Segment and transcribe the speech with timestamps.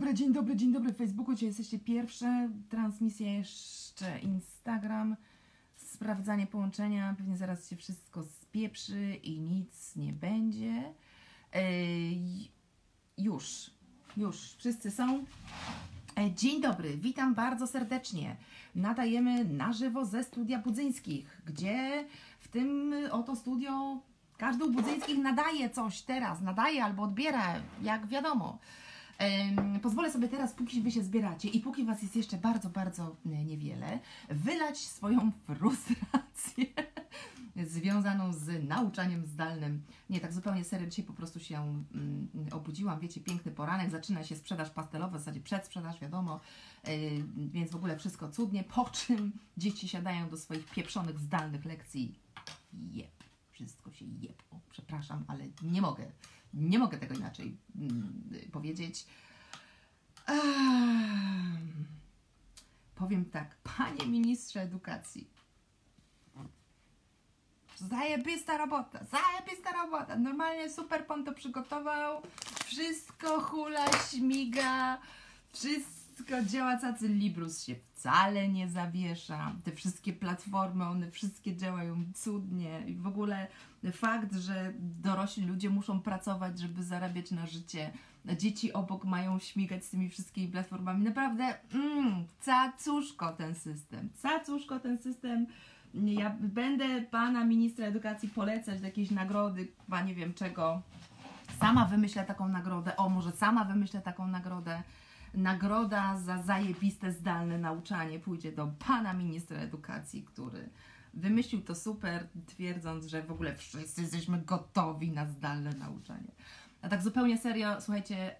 [0.00, 1.34] dobry, dzień dobry, dzień dobry Facebooku.
[1.34, 2.50] Dzisiaj jesteście pierwsze.
[2.68, 5.16] Transmisja jeszcze Instagram.
[5.76, 7.14] Sprawdzanie połączenia.
[7.18, 10.94] Pewnie zaraz się wszystko spieprzy i nic nie będzie.
[11.52, 12.50] Ej,
[13.18, 13.70] już,
[14.16, 15.24] już, wszyscy są.
[16.18, 18.36] E, Dzień dobry, witam bardzo serdecznie.
[18.74, 22.04] Nadajemy na żywo ze studia Budzyńskich, gdzie
[22.38, 24.02] w tym oto studio
[24.38, 28.58] każdy u Budzyńskich nadaje coś teraz, nadaje albo odbiera, jak wiadomo.
[29.82, 33.44] Pozwolę sobie teraz, póki Wy się zbieracie i póki Was jest jeszcze bardzo, bardzo e,
[33.44, 36.66] niewiele, wylać swoją frustrację
[37.66, 39.82] związaną z nauczaniem zdalnym.
[40.10, 41.56] Nie, tak zupełnie serio, dzisiaj po prostu się
[41.94, 46.40] mm, obudziłam, wiecie, piękny poranek, zaczyna się sprzedaż pastelowa, w zasadzie przedsprzedaż, wiadomo,
[46.86, 46.92] yy,
[47.36, 52.14] więc w ogóle wszystko cudnie, po czym dzieci siadają do swoich pieprzonych zdalnych lekcji.
[52.72, 54.42] Jep, wszystko się jeb.
[54.50, 56.06] O, przepraszam, ale nie mogę,
[56.54, 59.06] nie mogę tego inaczej mm, powiedzieć.
[62.94, 65.30] Powiem tak, panie ministrze edukacji,
[67.88, 70.16] Zajebista robota, zajebista robota.
[70.16, 72.22] Normalnie super pan to przygotował.
[72.64, 74.98] Wszystko hula, śmiga,
[75.52, 79.52] wszystko działa, cacy Librus się wcale nie zawiesza.
[79.64, 83.46] Te wszystkie platformy, one wszystkie działają cudnie i w ogóle
[83.92, 87.90] fakt, że dorośli ludzie muszą pracować, żeby zarabiać na życie.
[88.38, 91.04] Dzieci obok mają śmigać z tymi wszystkimi platformami.
[91.04, 95.46] Naprawdę, mm, cacuszko ten system, cacuszko ten system.
[95.94, 100.82] Ja będę pana ministra edukacji polecać do jakiejś nagrody, chyba nie wiem czego.
[101.60, 102.96] Sama wymyślę taką nagrodę.
[102.96, 104.82] O, może sama wymyślę taką nagrodę.
[105.34, 110.70] Nagroda za zajebiste zdalne nauczanie pójdzie do pana ministra edukacji, który
[111.14, 116.32] wymyślił to super, twierdząc, że w ogóle wszyscy jesteśmy gotowi na zdalne nauczanie.
[116.82, 118.36] A tak zupełnie serio, słuchajcie,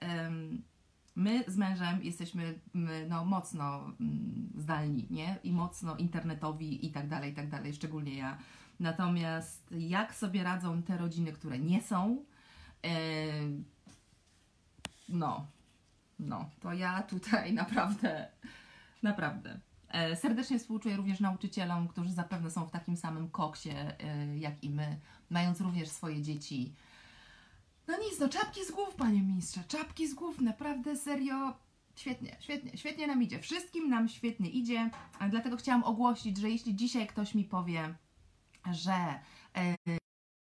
[1.16, 2.60] my z mężem jesteśmy
[3.08, 3.92] no, mocno
[4.56, 5.38] zdalni, nie?
[5.44, 8.38] I mocno internetowi i tak dalej, i tak dalej, szczególnie ja.
[8.80, 12.24] Natomiast jak sobie radzą te rodziny, które nie są,
[12.82, 13.64] em,
[15.08, 15.46] no,
[16.20, 18.28] no, to ja tutaj naprawdę,
[19.02, 19.60] naprawdę.
[19.88, 24.70] E, Serdecznie współczuję również nauczycielom, którzy zapewne są w takim samym koksie e, jak i
[24.70, 25.00] my,
[25.30, 26.74] mając również swoje dzieci.
[27.88, 31.54] No nic, no czapki z głów, panie ministrze, czapki z głów, naprawdę serio.
[31.96, 33.38] Świetnie, świetnie, świetnie nam idzie.
[33.38, 34.90] Wszystkim nam świetnie idzie,
[35.30, 37.94] dlatego chciałam ogłosić, że jeśli dzisiaj ktoś mi powie,
[38.72, 39.20] że
[39.56, 39.76] e,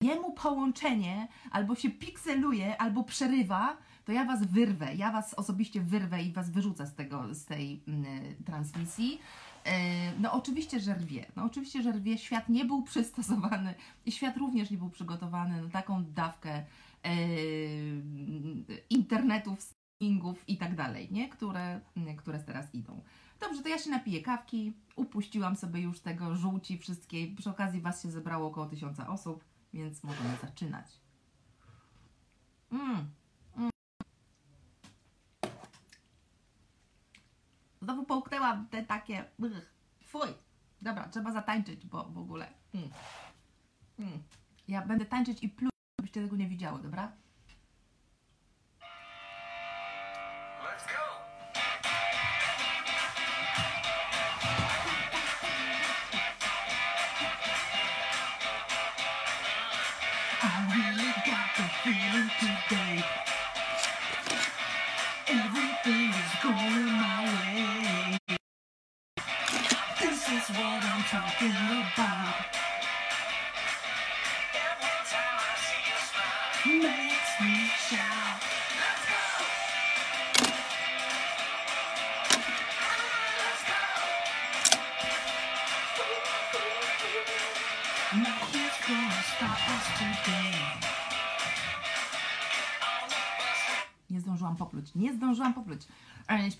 [0.01, 6.23] jemu połączenie albo się pikseluje, albo przerywa, to ja was wyrwę, ja was osobiście wyrwę
[6.23, 8.05] i was wyrzucę z, tego, z tej mm,
[8.45, 9.19] transmisji.
[9.65, 11.25] E, No oczywiście, że rwie.
[11.35, 12.17] No oczywiście, że rwie.
[12.17, 13.75] Świat nie był przystosowany
[14.05, 16.65] i świat również nie był przygotowany na taką dawkę e,
[18.89, 21.29] internetów, streamingów i tak dalej, nie?
[21.29, 21.81] Które,
[22.17, 23.01] które teraz idą.
[23.39, 24.73] Dobrze, to ja się napiję kawki.
[24.95, 27.35] Upuściłam sobie już tego żółci wszystkiej.
[27.35, 29.43] Przy okazji Was się zebrało około tysiąca osób,
[29.73, 30.87] więc możemy zaczynać.
[32.71, 33.16] Mm.
[37.87, 39.25] Znowu połknęłam te takie.
[40.03, 40.27] Fuj.
[40.81, 42.47] Dobra, trzeba zatańczyć, bo w ogóle.
[42.73, 42.89] Mm.
[43.99, 44.23] Mm.
[44.67, 47.11] Ja będę tańczyć i pluć, żebyście tego nie widziały, dobra?
[60.43, 63.26] I really got the feeling today.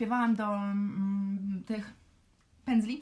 [0.07, 1.93] Śpiewałam do mm, tych
[2.65, 2.99] pędzli.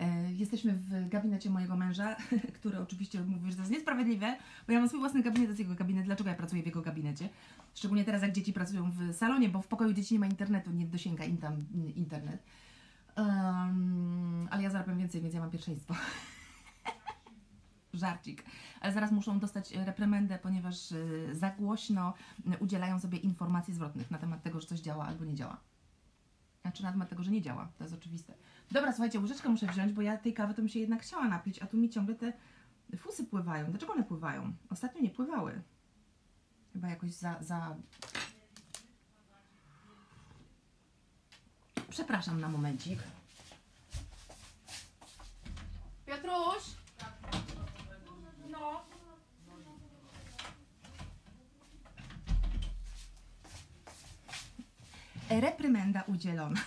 [0.00, 2.16] E, Jesteśmy w gabinecie mojego męża,
[2.60, 4.36] który oczywiście mówi, że to jest niesprawiedliwe,
[4.66, 6.04] bo ja mam swój własny gabinet, to jest jego gabinet.
[6.04, 7.28] Dlaczego ja pracuję w jego gabinecie?
[7.74, 10.86] Szczególnie teraz, jak dzieci pracują w salonie, bo w pokoju dzieci nie ma internetu, nie
[10.86, 12.42] dosięga im tam internet.
[13.16, 15.94] Em, ale ja zarabiam więcej, więc ja mam pierwszeństwo.
[17.96, 18.44] Żarcik.
[18.80, 22.14] Ale zaraz muszą dostać reprymendę, ponieważ y, za głośno
[22.54, 25.60] y, udzielają sobie informacji zwrotnych na temat tego, że coś działa albo nie działa.
[26.62, 27.68] Znaczy na temat tego, że nie działa.
[27.78, 28.34] To jest oczywiste.
[28.70, 31.62] Dobra, słuchajcie, łyżeczkę muszę wziąć, bo ja tej kawy to bym się jednak chciała napić,
[31.62, 32.32] a tu mi ciągle te
[32.96, 33.70] fusy pływają.
[33.70, 34.52] Dlaczego one pływają?
[34.70, 35.62] Ostatnio nie pływały.
[36.72, 37.42] Chyba jakoś za...
[37.42, 37.76] za...
[41.88, 42.98] Przepraszam na momencik.
[46.06, 46.64] Piotruś?
[48.50, 48.86] No.
[55.30, 56.60] Reprymenda udzielona.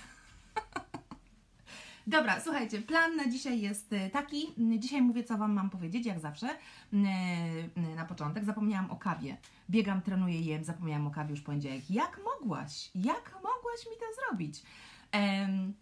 [2.08, 4.48] Dobra, słuchajcie, plan na dzisiaj jest e, taki.
[4.80, 6.48] Dzisiaj mówię, co Wam mam powiedzieć, jak zawsze.
[6.48, 6.58] E,
[7.76, 9.38] e, Na początek zapomniałam o kawie.
[9.70, 11.92] Biegam, trenuję, jem, zapomniałam o kawie już poniedziałek.
[11.92, 12.92] Jak mogłaś?
[12.96, 14.64] Jak mogłaś mi to zrobić?
[15.12, 15.74] Em,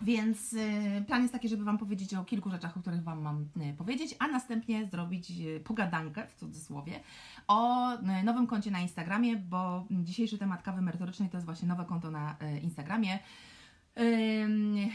[0.00, 3.48] więc y, plan jest taki, żeby Wam powiedzieć o kilku rzeczach, o których Wam mam
[3.70, 7.00] y, powiedzieć, a następnie zrobić y, pogadankę, w cudzysłowie,
[7.48, 7.88] o
[8.24, 12.36] nowym koncie na Instagramie, bo dzisiejszy temat kawy merytorycznej to jest właśnie nowe konto na
[12.62, 13.18] Instagramie.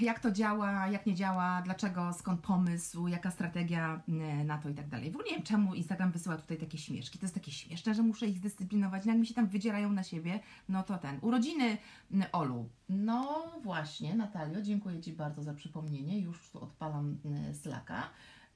[0.01, 4.01] Jak to działa, jak nie działa, dlaczego, skąd pomysł, jaka strategia
[4.41, 5.11] y, na to i tak dalej.
[5.11, 7.19] W ogóle nie wiem, czemu Instagram wysyła tutaj takie śmieszki.
[7.19, 9.05] To jest takie śmieszne, że muszę ich zdyscyplinować.
[9.05, 10.39] No Jak mi się tam wydzierają na siebie,
[10.69, 11.19] no to ten.
[11.21, 11.77] Urodziny
[12.13, 12.69] y, Olu.
[12.89, 16.19] No właśnie, Natalio, dziękuję Ci bardzo za przypomnienie.
[16.19, 17.17] Już tu odpalam
[17.51, 18.03] y, Slacka.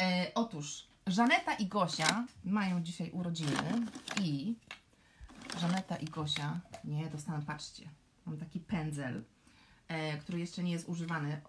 [0.02, 3.86] E, otóż Żaneta i Gosia mają dzisiaj urodziny
[4.22, 4.56] i
[5.60, 7.90] Żaneta i Gosia, nie, dostałam, patrzcie,
[8.26, 9.24] mam taki pędzel,
[10.22, 11.42] który jeszcze nie jest używany,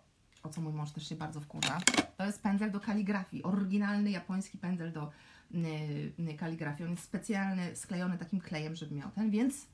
[0.43, 1.81] o co mój mąż też się bardzo wkurza.
[2.17, 5.11] To jest pędzel do kaligrafii, oryginalny japoński pędzel do
[5.55, 6.85] y, y, kaligrafii.
[6.85, 9.67] On jest specjalny, sklejony takim klejem, żeby miał ten, więc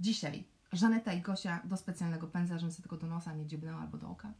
[0.00, 3.98] dzisiaj Żaneta i Gosia do specjalnego pędzla, żebym sobie tylko do nosa nie dziebnęła albo
[3.98, 4.32] do oka.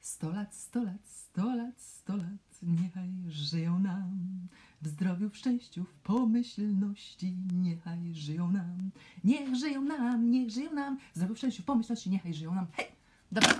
[0.00, 4.48] 100 lat, 100 lat, 100 lat, 100 lat, niechaj żyją nam
[4.82, 8.90] w zdrowiu, w szczęściu, w pomyślności, niechaj żyją nam,
[9.24, 12.66] niech żyją nam, niech żyją nam, w zdrowiu, w szczęściu, w pomyślności, niechaj żyją nam.
[12.72, 12.95] Hej!
[13.32, 13.50] Dobra.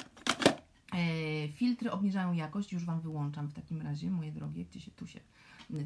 [0.93, 5.07] E, filtry obniżają jakość, już Wam wyłączam w takim razie, moje drogie, gdzie się tu
[5.07, 5.21] się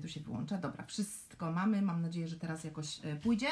[0.02, 0.58] tu się wyłącza.
[0.58, 1.82] Dobra, wszystko mamy.
[1.82, 3.46] Mam nadzieję, że teraz jakoś e, pójdzie.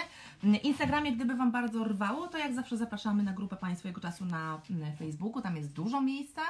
[0.63, 4.61] Instagramie, gdyby Wam bardzo rwało, to jak zawsze zapraszamy na grupę Pani swojego czasu na
[4.71, 5.43] mm, Facebooku.
[5.43, 6.41] Tam jest dużo miejsca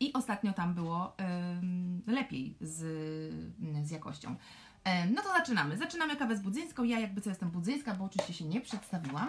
[0.00, 2.76] i ostatnio tam było ym, lepiej z,
[3.82, 4.36] z jakością.
[5.14, 5.76] No to zaczynamy.
[5.76, 6.84] Zaczynamy kawę z budzyńską.
[6.84, 9.28] Ja jakby co jestem budzyńska, bo oczywiście się nie przedstawiłam.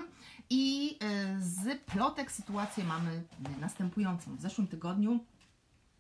[0.50, 0.98] I
[1.38, 4.36] y, z plotek sytuację mamy y, następującą.
[4.36, 5.19] W zeszłym tygodniu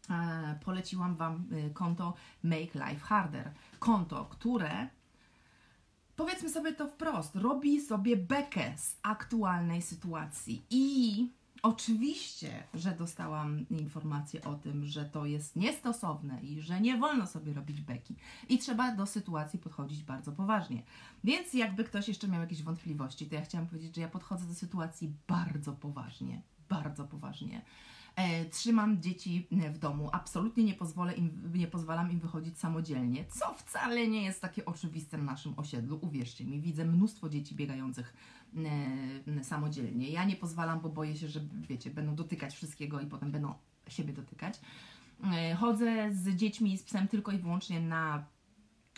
[0.09, 2.13] e, poleciłam Wam konto
[2.43, 3.51] Make Life Harder.
[3.79, 4.87] Konto, które
[6.15, 10.65] powiedzmy sobie to wprost, robi sobie bekę z aktualnej sytuacji.
[10.69, 11.29] I
[11.61, 17.53] oczywiście, że dostałam informację o tym, że to jest niestosowne i że nie wolno sobie
[17.53, 18.15] robić beki.
[18.49, 20.83] I trzeba do sytuacji podchodzić bardzo poważnie.
[21.23, 24.53] Więc jakby ktoś jeszcze miał jakieś wątpliwości, to ja chciałam powiedzieć, że ja podchodzę do
[24.53, 26.41] sytuacji bardzo poważnie.
[26.69, 27.61] Bardzo poważnie.
[28.17, 33.53] E, trzymam dzieci w domu, absolutnie nie, pozwolę im, nie pozwalam im wychodzić samodzielnie, co
[33.53, 35.99] wcale nie jest takie oczywiste na naszym osiedlu.
[36.01, 38.13] Uwierzcie mi, widzę mnóstwo dzieci biegających
[39.37, 40.09] e, samodzielnie.
[40.09, 43.53] Ja nie pozwalam, bo boję się, że wiecie, będą dotykać wszystkiego i potem będą
[43.87, 44.59] siebie dotykać.
[45.33, 48.25] E, chodzę z dziećmi i z psem tylko i wyłącznie na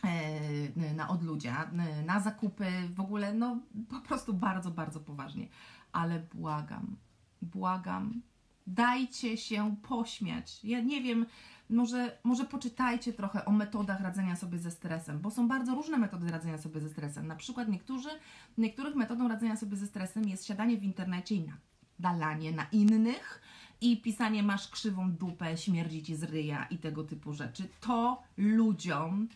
[0.03, 2.65] e, na odludzia, e, na zakupy,
[2.95, 5.47] w ogóle no po prostu bardzo, bardzo poważnie.
[5.91, 6.95] Ale błagam,
[7.41, 8.21] błagam,
[8.69, 10.63] dajcie się pośmiać.
[10.63, 11.25] Ja nie wiem,
[11.69, 16.31] może, może poczytajcie trochę o metodach radzenia sobie ze stresem, bo są bardzo różne metody
[16.31, 17.27] radzenia sobie ze stresem.
[17.27, 18.09] Na przykład niektórzy,
[18.57, 21.49] niektórych metodą radzenia sobie ze stresem jest siadanie w internecie i
[21.99, 23.41] nadalanie na innych
[23.81, 27.69] i pisanie masz krzywą dupę, śmierdzi ci z ryja i tego typu rzeczy.
[27.81, 29.27] To ludziom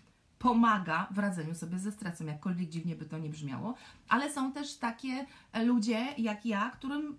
[0.43, 3.75] pomaga w radzeniu sobie ze stresem, jakkolwiek dziwnie by to nie brzmiało,
[4.09, 7.17] ale są też takie e, ludzie jak ja, którym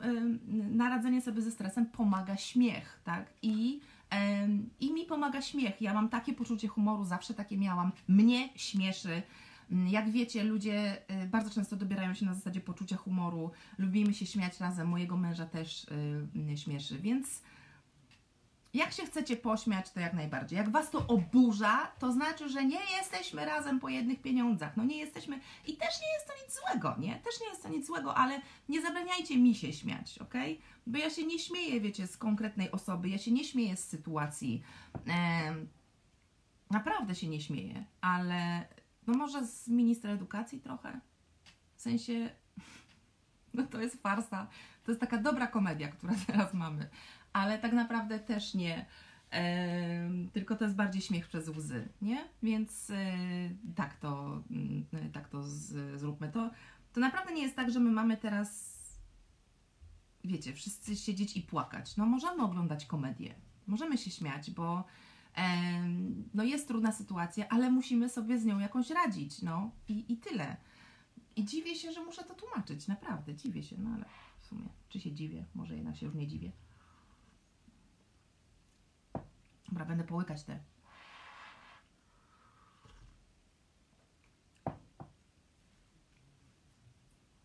[0.71, 3.26] na radzenie sobie ze stresem pomaga śmiech, tak?
[3.43, 3.81] I,
[4.81, 5.83] I mi pomaga śmiech.
[5.83, 7.93] Ja mam takie poczucie humoru, zawsze takie miałam.
[8.09, 9.23] Mnie śmieszy.
[9.71, 13.50] Mm, Jak wiecie, ludzie y, bardzo często dobierają się na zasadzie poczucia humoru.
[13.78, 14.88] Lubimy się śmiać razem.
[14.88, 15.87] Mojego męża też
[16.35, 17.43] mnie śmieszy, więc
[18.75, 20.57] jak się chcecie pośmiać, to jak najbardziej.
[20.57, 24.76] Jak was to oburza, to znaczy, że nie jesteśmy razem po jednych pieniądzach.
[24.76, 25.40] No nie jesteśmy.
[25.66, 27.14] I też nie jest to nic złego, nie?
[27.14, 30.35] Też nie jest to nic złego, ale nie zabraniajcie mi się śmiać, ok?
[30.87, 34.62] Bo ja się nie śmieję, wiecie, z konkretnej osoby, ja się nie śmieję z sytuacji.
[36.71, 38.69] Naprawdę się nie śmieję, ale
[39.07, 41.00] no może z ministra edukacji trochę.
[41.76, 42.31] W sensie,
[43.54, 44.47] no to jest farsa.
[44.85, 46.88] To jest taka dobra komedia, która teraz mamy
[47.35, 48.87] ale tak naprawdę też nie.
[50.33, 52.29] Tylko to jest bardziej śmiech przez łzy, nie?
[52.43, 52.95] Więc y,
[53.75, 56.33] tak to, mm, tak to z, zróbmy.
[56.33, 56.50] To,
[56.93, 58.79] to naprawdę nie jest tak, że my mamy teraz,
[60.25, 61.97] wiecie, wszyscy siedzieć i płakać.
[61.97, 63.35] No możemy oglądać komedię,
[63.67, 64.85] możemy się śmiać, bo
[66.35, 70.57] no jest trudna sytuacja, ale musimy sobie z nią jakoś radzić, no i, i tyle.
[71.37, 74.05] I dziwię się, że muszę to tłumaczyć, naprawdę, dziwię się, no ale
[74.41, 76.53] w sumie, czy się dziwię, może jednak się już nie dziwię.
[79.68, 80.59] Dobra, będę połykać te.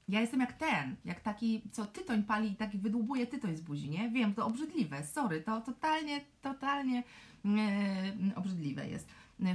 [0.10, 3.90] Ja jestem jak ten, jak taki, co tytoń pali i taki wydłubuje tytoń z buzi,
[3.90, 4.10] nie?
[4.10, 7.04] Wiem, to obrzydliwe, sorry, to totalnie, totalnie
[7.46, 9.08] e, obrzydliwe jest.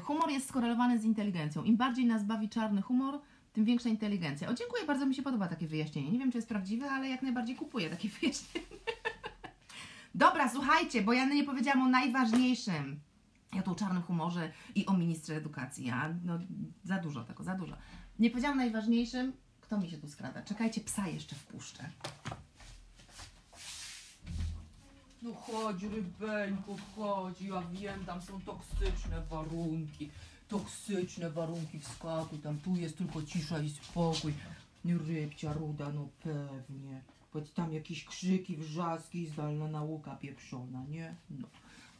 [0.02, 1.64] Humor jest skorelowany z inteligencją.
[1.64, 3.20] Im bardziej nas bawi czarny humor,
[3.52, 4.48] tym większa inteligencja.
[4.48, 6.10] O, dziękuję, bardzo mi się podoba takie wyjaśnienie.
[6.10, 8.66] Nie wiem, czy jest prawdziwe, ale jak najbardziej kupuję takie wyjaśnienie.
[10.14, 13.00] Dobra, słuchajcie, bo ja nie powiedziałam o najważniejszym.
[13.54, 15.86] Ja tu o czarnym humorze i o ministrze edukacji.
[15.86, 16.38] Ja, no,
[16.84, 17.76] za dużo tego, za dużo.
[18.18, 19.32] Nie powiedziałam najważniejszym.
[19.60, 20.42] Kto mi się tu skrada?
[20.42, 21.90] Czekajcie, psa jeszcze wpuszczę.
[25.22, 27.40] No chodź, rybeńko, chodź.
[27.40, 30.10] Ja wiem, tam są toksyczne warunki.
[30.48, 32.58] Toksyczne warunki, wskakuj tam.
[32.58, 34.34] Tu jest tylko cisza i spokój.
[34.84, 36.83] Rybcia ruda, no pewnie.
[37.74, 41.14] Jakieś krzyki, wrzaski, zdalna nauka pieprzona, nie?
[41.30, 41.48] No.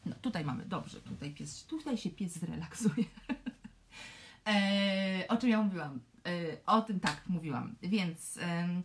[0.05, 3.05] no tutaj mamy, dobrze, tutaj pies, tutaj się pies zrelaksuje.
[4.47, 5.99] e, o czym ja mówiłam?
[6.25, 7.75] E, o tym tak, mówiłam.
[7.81, 8.83] Więc em,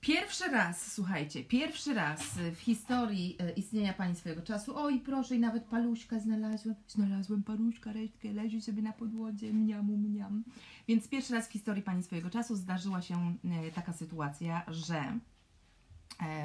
[0.00, 5.38] pierwszy raz, słuchajcie, pierwszy raz w historii e, istnienia Pani swojego czasu, oj proszę, i
[5.38, 10.44] nawet paluszka znalazłem, znalazłem paluszka, resztkę, leży sobie na podłodze, mniamu, mniam.
[10.88, 15.18] Więc pierwszy raz w historii Pani swojego czasu zdarzyła się e, taka sytuacja, że e,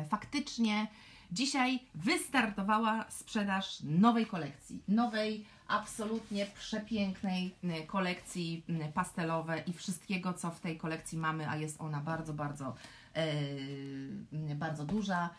[0.09, 0.87] faktycznie
[1.31, 4.83] dzisiaj wystartowała sprzedaż nowej kolekcji.
[4.87, 11.81] Nowej, absolutnie przepięknej e, kolekcji pastelowej i wszystkiego, co w tej kolekcji mamy, a jest
[11.81, 12.75] ona bardzo, bardzo,
[13.13, 15.29] e, bardzo duża.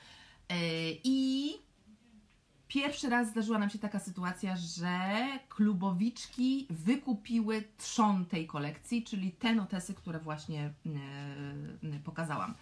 [0.48, 0.56] E,
[1.04, 1.50] I
[2.68, 4.98] Pierwszy raz zdarzyła nam się taka sytuacja, że
[5.48, 12.54] klubowiczki wykupiły trzon tej kolekcji, czyli te notesy, które właśnie e, pokazałam.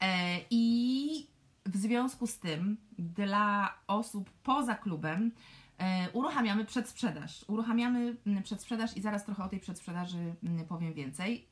[0.00, 1.26] E, I
[1.66, 5.32] w związku z tym dla osób poza klubem
[5.78, 7.44] e, uruchamiamy przedsprzedaż.
[7.48, 11.46] Uruchamiamy mm, przedsprzedaż i zaraz trochę o tej przedsprzedaży mm, powiem więcej.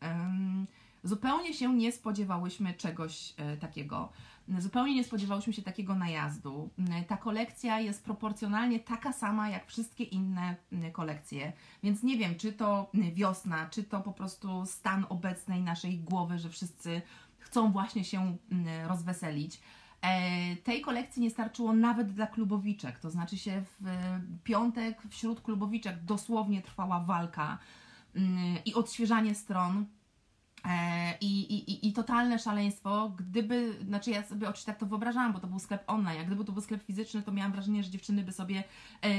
[1.04, 4.12] Zupełnie się nie spodziewałyśmy czegoś e, takiego.
[4.58, 6.70] Zupełnie nie spodziewałyśmy się takiego najazdu.
[7.08, 12.52] Ta kolekcja jest proporcjonalnie taka sama jak wszystkie inne mm, kolekcje, więc nie wiem, czy
[12.52, 17.02] to wiosna, czy to po prostu stan obecnej naszej głowy, że wszyscy
[17.54, 19.60] chcą właśnie się mm, rozweselić.
[20.02, 23.86] E, tej kolekcji nie starczyło nawet dla klubowiczek, to znaczy się w
[24.44, 27.58] piątek wśród klubowiczek dosłownie trwała walka
[28.14, 29.86] mm, i odświeżanie stron.
[30.64, 35.40] E, I, i, i- totalne szaleństwo, gdyby, znaczy ja sobie oczywiście tak to wyobrażałam, bo
[35.40, 38.22] to był sklep online, a gdyby to był sklep fizyczny, to miałam wrażenie, że dziewczyny
[38.24, 38.58] by sobie
[39.02, 39.14] e, e,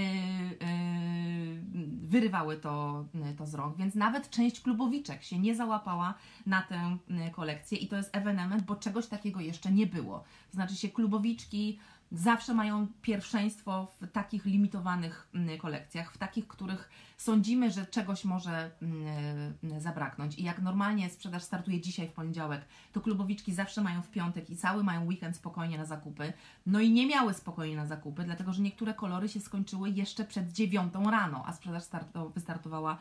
[2.01, 3.05] wyrywały to,
[3.37, 6.13] to z rąk, więc nawet część klubowiczek się nie załapała
[6.45, 10.19] na tę e, kolekcję i to jest ewenement, bo czegoś takiego jeszcze nie było.
[10.19, 11.79] To znaczy się klubowiczki
[12.11, 18.71] zawsze mają pierwszeństwo w takich limitowanych mm, kolekcjach, w takich, których sądzimy, że czegoś może
[18.81, 20.39] mm, zabraknąć.
[20.39, 24.57] I jak normalnie sprzedaż startuje dzisiaj w poniedziałek, to klubowiczki zawsze mają w piątek i
[24.57, 26.33] cały mają weekend spokojnie na zakupy.
[26.65, 30.51] No i nie miały spokojnie na zakupy, dlatego że niektóre kolory się skończyły jeszcze przed
[30.51, 32.97] dziewiątą rano, a sprzedaż starto, wystartowała y,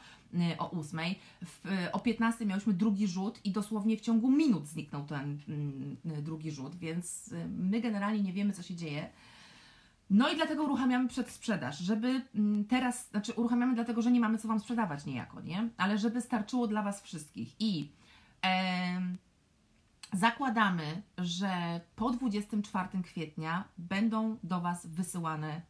[0.58, 1.18] o ósmej.
[1.44, 5.96] W, y, o 15 miałyśmy drugi rzut i dosłownie w ciągu minut zniknął ten mm,
[6.18, 9.10] y, drugi rzut, więc y, my generalnie nie wiemy, co się dzieje.
[10.10, 14.48] No i dlatego uruchamiamy przedsprzedaż, żeby mm, teraz, znaczy uruchamiamy dlatego, że nie mamy co
[14.48, 15.68] Wam sprzedawać niejako, nie?
[15.76, 17.54] Ale żeby starczyło dla Was wszystkich.
[17.60, 17.90] I
[18.42, 19.18] em,
[20.12, 25.62] zakładamy, że po 24 kwietnia będą do Was wysyłane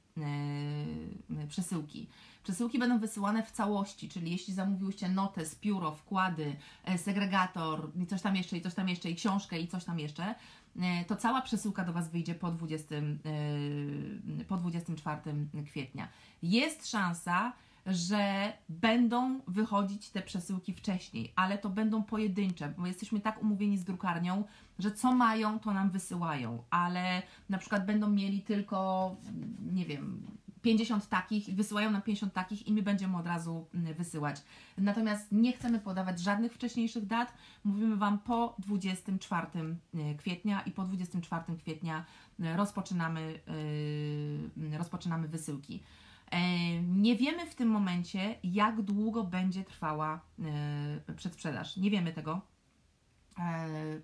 [1.39, 2.09] e, przesyłki.
[2.45, 8.23] Przesyłki będą wysyłane w całości, czyli jeśli zamówiłyście notes, pióro, wkłady, e, segregator i coś
[8.23, 10.35] tam jeszcze, i coś tam jeszcze, i książkę, i coś tam jeszcze,
[10.81, 16.09] e, to cała przesyłka do Was wyjdzie po, 20, e, po 24 kwietnia.
[16.43, 17.53] Jest szansa,
[17.87, 23.85] że będą wychodzić te przesyłki wcześniej, ale to będą pojedyncze, bo jesteśmy tak umówieni z
[23.85, 24.45] drukarnią,
[24.79, 29.17] że co mają, to nam wysyłają, ale na przykład będą mieli tylko,
[29.73, 30.27] nie wiem,
[30.65, 34.43] 50 takich wysyłają nam 50 takich i my będziemy od razu mm, wysyłać.
[34.79, 37.35] Natomiast nie chcemy podawać żadnych wcześniejszych dat.
[37.65, 39.47] Mówimy Wam po 24
[40.19, 42.05] kwietnia i po 24 kwietnia
[42.41, 43.41] y, rozpoczynamy,
[44.57, 45.81] yy, rozpoczynamy wysyłki.
[46.31, 50.21] E, Nie wiemy w tym momencie, jak długo będzie trwała
[51.09, 51.77] e, przedsprzedaż.
[51.77, 52.54] Nie wiemy tego e,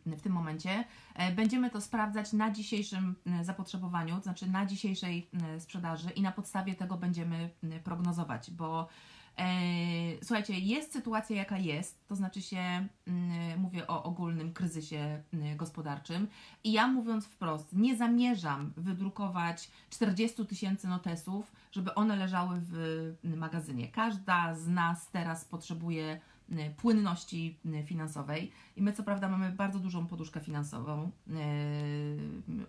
[0.06, 0.84] w tym momencie.
[1.14, 6.22] E, Będziemy to sprawdzać na dzisiejszym e, zapotrzebowaniu, to znaczy na dzisiejszej e, sprzedaży i
[6.22, 8.88] na podstawie tego będziemy e, prognozować, bo
[9.40, 9.44] E,
[10.24, 12.86] słuchajcie, jest sytuacja jaka jest, to znaczy się,
[13.58, 15.22] mówię o ogólnym kryzysie
[15.56, 16.28] gospodarczym
[16.64, 23.88] i ja mówiąc wprost, nie zamierzam wydrukować 40 tysięcy notesów, żeby one leżały w magazynie.
[23.88, 26.20] Każda z nas teraz potrzebuje
[26.76, 31.36] płynności mm, finansowej i my co prawda mamy bardzo dużą poduszkę finansową yy,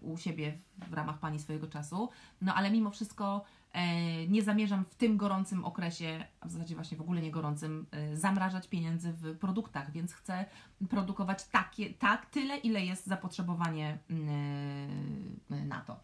[0.01, 0.57] u siebie
[0.89, 2.09] w ramach Pani swojego czasu,
[2.41, 6.97] no ale mimo wszystko e, nie zamierzam w tym gorącym okresie, a w zasadzie właśnie
[6.97, 10.45] w ogóle nie gorącym, e, zamrażać pieniędzy w produktach, więc chcę
[10.89, 15.99] produkować takie, tak, tyle, ile jest zapotrzebowanie mm, na to.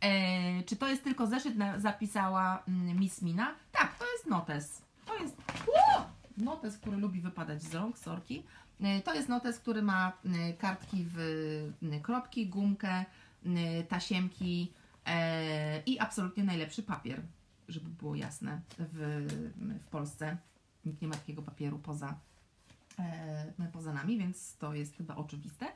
[0.00, 3.54] E, czy to jest tylko zeszyt, zapisała mm, Miss Mina?
[3.72, 4.82] Tak, to jest notes.
[5.06, 6.11] To jest Ło!
[6.36, 8.42] Notes, który lubi wypadać z rąk, sorki.
[8.80, 11.18] E, To jest notes, który ma e, kartki w
[11.92, 13.04] e, kropki, gumkę,
[13.88, 14.72] tasiemki
[15.86, 17.22] i absolutnie najlepszy papier,
[17.68, 19.26] żeby było jasne, w,
[19.84, 20.36] w Polsce.
[20.84, 22.14] Nikt nie ma takiego papieru poza,
[23.72, 25.66] poza nami, więc to jest chyba oczywiste.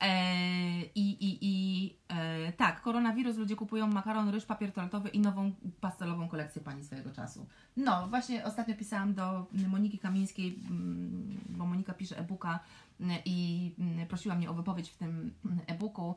[0.00, 5.52] E, I, i, i e, tak, koronawirus, ludzie kupują makaron, ryż, papier toaletowy i nową
[5.80, 7.46] pastelową kolekcję pani swojego czasu.
[7.76, 12.60] No, właśnie ostatnio pisałam do Moniki Kamińskiej, mm, bo Monika pisze e-booka
[13.00, 15.34] mm, i mm, prosiła mnie o wypowiedź w tym
[15.66, 16.14] e-booku.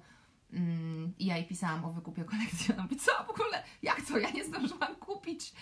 [1.20, 2.74] I ja jej pisałam o wykupie kolekcji.
[2.74, 3.64] Ona mówi, co w ogóle?
[3.82, 4.18] Jak to?
[4.18, 5.54] Ja nie zdążyłam kupić.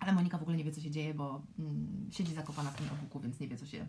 [0.00, 1.42] Ale Monika w ogóle nie wie, co się dzieje, bo
[2.10, 3.86] siedzi zakopana w tym e-booku, więc nie wie, co się,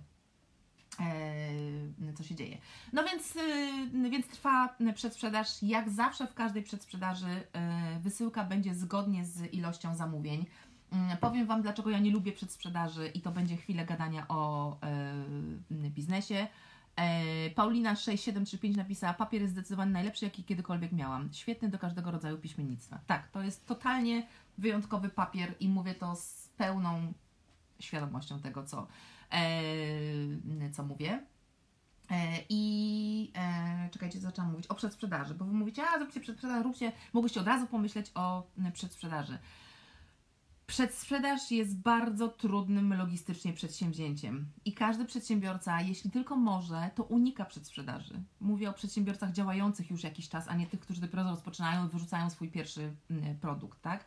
[2.17, 2.57] co się dzieje.
[2.93, 5.63] No więc, y, więc trwa przedsprzedaż.
[5.63, 10.45] Jak zawsze w każdej przedsprzedaży e, wysyłka będzie zgodnie z ilością zamówień.
[10.91, 15.89] Mm, Powiem Wam, dlaczego ja nie lubię przedsprzedaży i to będzie chwilę gadania o e,
[15.89, 16.47] biznesie.
[16.95, 21.33] E, Paulina 6735 napisała, papier jest zdecydowanie najlepszy, jaki kiedykolwiek miałam.
[21.33, 22.99] Świetny do każdego rodzaju piśmiennictwa.
[23.07, 27.13] Tak, to jest totalnie wyjątkowy papier i mówię to z pełną
[27.79, 28.87] świadomością tego, co, e,
[30.73, 31.25] co mówię.
[32.11, 36.91] E, I e, czekajcie, zaczęłam mówić o przedsprzedaży, bo wy mówicie, a zróbcie przedsprzedaż, róbcie,
[37.13, 39.37] mogłyście od razu pomyśleć o m, przedsprzedaży.
[40.67, 48.23] Przedsprzedaż jest bardzo trudnym logistycznie przedsięwzięciem i każdy przedsiębiorca, jeśli tylko może, to unika przedsprzedaży.
[48.39, 52.29] Mówię o przedsiębiorcach działających już jakiś czas, a nie tych, którzy dopiero rozpoczynają i wyrzucają
[52.29, 52.95] swój pierwszy
[53.41, 54.05] produkt, tak?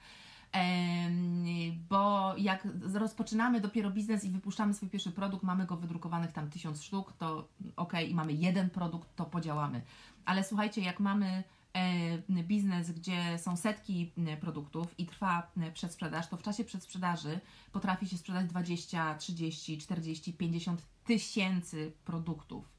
[1.88, 6.82] Bo jak rozpoczynamy dopiero biznes i wypuszczamy swój pierwszy produkt, mamy go wydrukowanych tam tysiąc
[6.82, 9.82] sztuk, to ok, i mamy jeden produkt, to podziałamy.
[10.24, 16.42] Ale słuchajcie, jak mamy e, biznes, gdzie są setki produktów i trwa przedsprzedaż, to w
[16.42, 17.40] czasie przedsprzedaży
[17.72, 22.78] potrafi się sprzedać 20, 30, 40, 50 tysięcy produktów.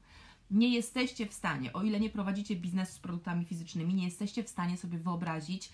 [0.50, 4.48] Nie jesteście w stanie, o ile nie prowadzicie biznesu z produktami fizycznymi, nie jesteście w
[4.48, 5.70] stanie sobie wyobrazić,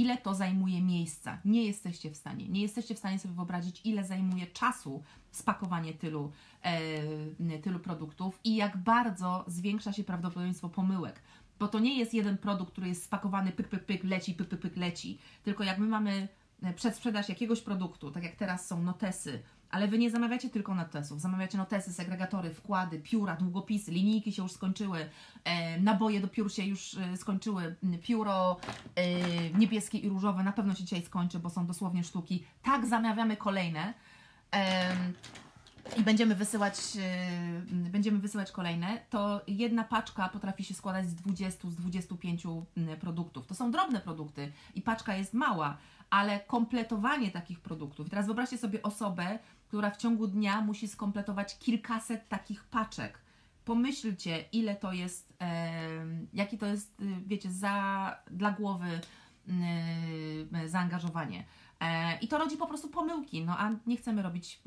[0.00, 1.38] ile to zajmuje miejsca.
[1.44, 2.48] Nie jesteście w stanie.
[2.48, 6.32] Nie jesteście w stanie sobie wyobrazić, ile zajmuje czasu spakowanie tylu,
[6.62, 11.22] e, tylu produktów i jak bardzo zwiększa się prawdopodobieństwo pomyłek.
[11.58, 14.60] Bo to nie jest jeden produkt, który jest spakowany, pyk, pyk, pyk, leci, pyk, pyk,
[14.60, 15.18] pyk, leci.
[15.42, 16.28] Tylko jak my mamy
[16.62, 21.20] e, przedsprzedaż jakiegoś produktu, tak jak teraz są notesy, ale Wy nie zamawiacie tylko notesów,
[21.20, 25.08] zamawiacie notesy, segregatory, wkłady, pióra, długopisy, linijki się już skończyły,
[25.44, 28.56] e, naboje do piór się już e, skończyły, pióro
[28.94, 32.44] e, niebieskie i różowe na pewno się dzisiaj skończy, bo są dosłownie sztuki.
[32.62, 33.94] Tak, zamawiamy kolejne.
[35.96, 41.70] I będziemy wysyłać, yy, będziemy wysyłać kolejne, to jedna paczka potrafi się składać z 20,
[41.70, 43.46] z 25 mm, produktów.
[43.46, 45.76] To są drobne produkty i paczka jest mała,
[46.10, 48.10] ale kompletowanie takich produktów.
[48.10, 53.18] Teraz wyobraźcie sobie osobę, która w ciągu dnia musi skompletować kilkaset takich paczek.
[53.64, 59.00] Pomyślcie, ile to jest, em, jaki to jest, y, wiecie, za, dla głowy
[60.64, 61.44] y, zaangażowanie.
[61.80, 64.60] E, I to rodzi po prostu pomyłki, no a nie chcemy robić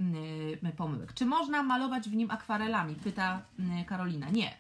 [0.66, 1.14] y, pomyłek.
[1.14, 2.96] Czy można malować w nim akwarelami?
[2.96, 3.42] Pyta
[3.88, 4.30] Karolina.
[4.30, 4.58] Nie.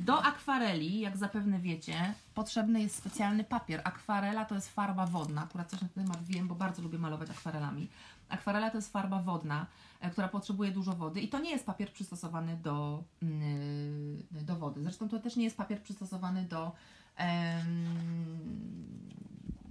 [0.00, 3.80] Do akwareli, jak zapewne wiecie, potrzebny jest specjalny papier.
[3.84, 5.42] Akwarela to jest farba wodna.
[5.42, 7.88] Akurat coś na ten temat wiem, bo bardzo lubię malować akwarelami.
[8.32, 9.66] Akwarela to jest farba wodna,
[10.00, 14.82] e, która potrzebuje dużo wody i to nie jest papier przystosowany do, yy, do wody.
[14.82, 16.72] Zresztą to też nie jest papier przystosowany do,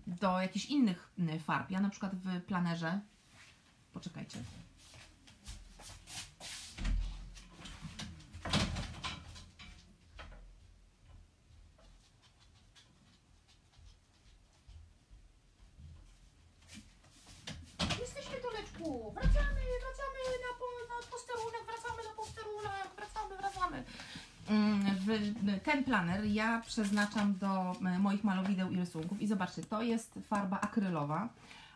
[0.07, 1.71] do jakichś innych mm, farb.
[1.71, 2.99] Ja na przykład w planerze,
[3.93, 4.39] poczekajcie,
[17.99, 23.77] Jesteśmy Toleczku, wracamy, wracamy na, po, na posterunek, wracamy na posterunek, wracamy, wracamy.
[23.77, 23.85] Mm,
[24.40, 24.40] W
[25.63, 30.61] ten planer ja przeznaczam do e, moich malowideł i rysunków i zobaczcie, to jest farba
[30.61, 31.29] akrylowa,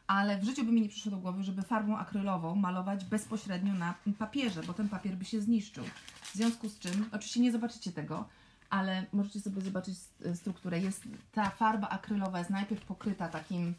[0.08, 3.94] ale w życiu by mi nie przyszło do głowy, żeby farbą akrylową malować bezpośrednio na
[4.20, 5.84] papierze, bo ten papier by się zniszczył.
[6.22, 8.28] W związku z czym, oczywiście nie zobaczycie tego,
[8.70, 10.80] ale możecie sobie zobaczyć s- strukturę.
[10.80, 13.74] Jest ta farba akrylowa jest najpierw pokryta takim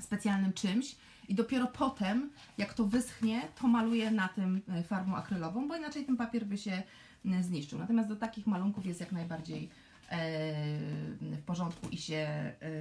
[0.00, 0.96] specjalnym czymś
[1.28, 6.04] i dopiero potem, jak to wyschnie, to maluję na tym e, farbą akrylową, bo inaczej
[6.04, 6.82] ten papier by się
[7.40, 7.78] zniszczył.
[7.78, 9.68] Natomiast do takich malunków jest jak najbardziej
[10.10, 10.18] e,
[11.20, 12.80] w porządku i się, e,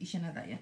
[0.00, 0.58] i się nadaje.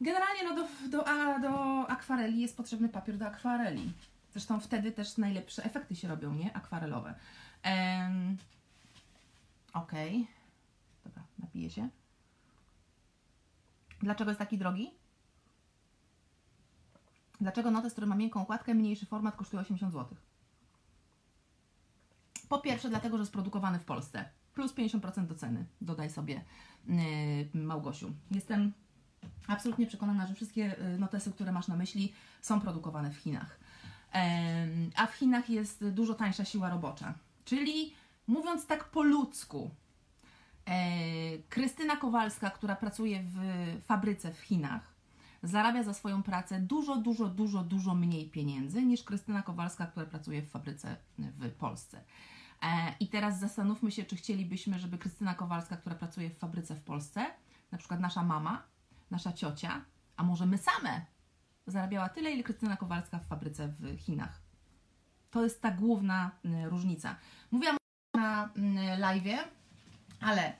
[0.00, 3.92] Generalnie no do, do, a, do akwareli jest potrzebny papier do akwareli.
[4.32, 6.56] Zresztą wtedy też najlepsze efekty się robią, nie?
[6.56, 7.14] Akwarelowe.
[7.62, 8.36] Em,
[9.72, 10.26] Okej.
[11.04, 11.88] Dobra, napiję się.
[14.00, 14.90] Dlaczego jest taki drogi?
[17.42, 20.16] Dlaczego notes, który ma miękką okładkę, mniejszy format kosztuje 80 zł?
[22.48, 24.24] Po pierwsze, dlatego, że jest produkowany w Polsce.
[24.54, 25.64] Plus 50% do ceny.
[25.80, 26.44] Dodaj sobie
[26.86, 26.96] yy,
[27.54, 28.12] Małgosiu.
[28.30, 28.72] Jestem
[29.46, 33.58] absolutnie przekonana, że wszystkie y, notesy, które masz na myśli, są produkowane w Chinach.
[34.12, 37.14] Em, A w Chinach jest dużo tańsza siła robocza.
[37.44, 37.94] Czyli
[38.26, 39.70] mówiąc tak po ludzku,
[40.66, 43.38] e, Krystyna Kowalska, która pracuje w
[43.84, 44.91] fabryce w Chinach,
[45.42, 50.42] zarabia za swoją pracę dużo, dużo, dużo, dużo mniej pieniędzy niż Krystyna Kowalska, która pracuje
[50.42, 52.04] w fabryce w Polsce.
[52.62, 56.82] E, I teraz zastanówmy się, czy chcielibyśmy, żeby Krystyna Kowalska, która pracuje w fabryce w
[56.82, 57.26] Polsce,
[57.72, 58.62] na przykład nasza mama,
[59.10, 59.84] nasza ciocia,
[60.16, 61.06] a może my same,
[61.66, 64.42] zarabiała tyle, ile Krystyna Kowalska w fabryce w Chinach.
[65.30, 67.16] To jest ta główna y, różnica.
[67.50, 67.76] Mówiłam
[68.14, 69.48] na y, live,
[70.20, 70.56] ale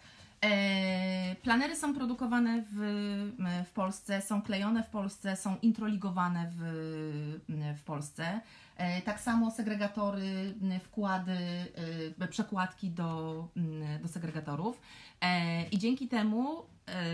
[1.43, 2.79] planery są produkowane w,
[3.67, 6.61] w Polsce, są klejone w Polsce, są introligowane w,
[7.79, 8.41] w Polsce.
[8.77, 11.39] E, tak samo segregatory, wkłady,
[12.23, 13.49] y, przekładki do,
[14.03, 14.81] do segregatorów.
[15.21, 17.05] E, I dzięki temu, e,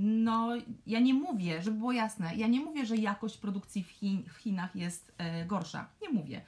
[0.00, 0.48] no,
[0.86, 4.36] ja nie mówię, żeby było jasne, ja nie mówię, że jakość produkcji w, Chin, w
[4.36, 5.88] Chinach jest e, gorsza.
[6.02, 6.40] Nie mówię.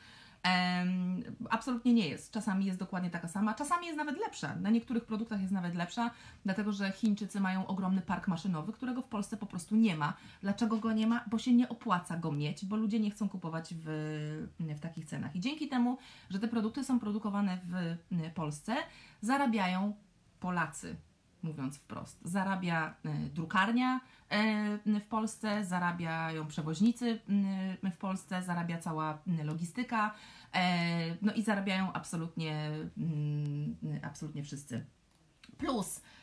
[1.51, 2.33] Absolutnie nie jest.
[2.33, 4.57] Czasami jest dokładnie taka sama, czasami jest nawet lepsza.
[4.57, 6.11] Na niektórych produktach jest nawet lepsza,
[6.45, 10.15] dlatego że Chińczycy mają ogromny park maszynowy, którego w Polsce po prostu nie ma.
[10.43, 11.25] Dlaczego go nie ma?
[11.31, 13.85] Bo się nie opłaca go mieć, bo ludzie nie chcą kupować w,
[14.59, 15.37] w takich cenach.
[15.37, 15.99] I dzięki temu,
[16.31, 17.97] że te produkty są produkowane w
[18.35, 18.77] Polsce,
[19.21, 19.95] zarabiają
[20.41, 20.97] Polacy,
[21.43, 22.19] mówiąc wprost.
[22.25, 24.01] Zarabia y, drukarnia
[24.87, 27.21] y, w Polsce, zarabiają przewoźnicy
[27.93, 30.15] w Polsce, zarabia cała logistyka,
[30.55, 32.71] e, no i zarabiają absolutnie,
[34.03, 34.87] absolutnie wszyscy.
[35.59, 36.18] Plus e,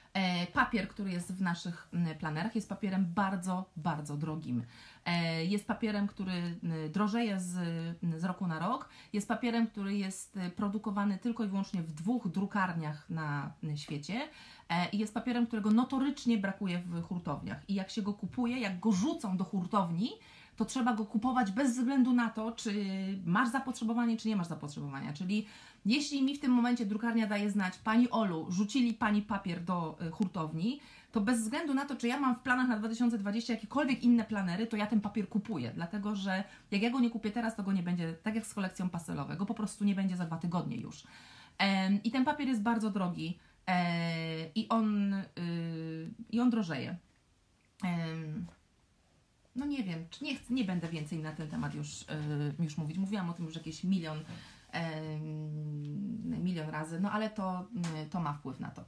[0.53, 4.63] papier, który jest w naszych planerach, jest papierem bardzo, bardzo drogim.
[5.05, 7.53] E, Jest papierem, który drożeje z,
[8.17, 8.89] z roku na rok.
[9.13, 14.29] Jest papierem, który jest y, produkowany tylko i wyłącznie w dwóch drukarniach na świecie.
[14.69, 17.69] E, I jest papierem, którego notorycznie brakuje w hurtowniach.
[17.69, 20.09] I jak się go kupuje, jak go rzucą do hurtowni,
[20.55, 22.73] to trzeba go kupować bez względu na to, czy
[23.25, 25.13] masz zapotrzebowanie, czy nie masz zapotrzebowania.
[25.13, 25.45] Czyli
[25.85, 30.11] jeśli mi w tym momencie drukarnia daje znać, Pani Olu, rzucili Pani papier do y,
[30.11, 30.79] hurtowni,
[31.11, 34.67] to bez względu na to, czy ja mam w planach na 2020 jakiekolwiek inne planery,
[34.67, 37.73] to ja ten papier kupuję, dlatego że jak ja go nie kupię teraz, to go
[37.73, 40.77] nie będzie, tak jak z kolekcją pastelową, go po prostu nie będzie za dwa tygodnie
[40.77, 41.03] już.
[42.03, 45.25] I ten papier jest bardzo drogi e, i on, y,
[46.29, 46.97] i on drożeje.
[49.55, 52.05] No nie wiem, nie, chcę, nie będę więcej na ten temat już, y,
[52.59, 52.97] już mówić.
[52.97, 54.23] Mówiłam o tym już jakieś milion,
[56.25, 57.67] milion razy, no ale to,
[58.03, 58.85] y, to ma wpływ na to.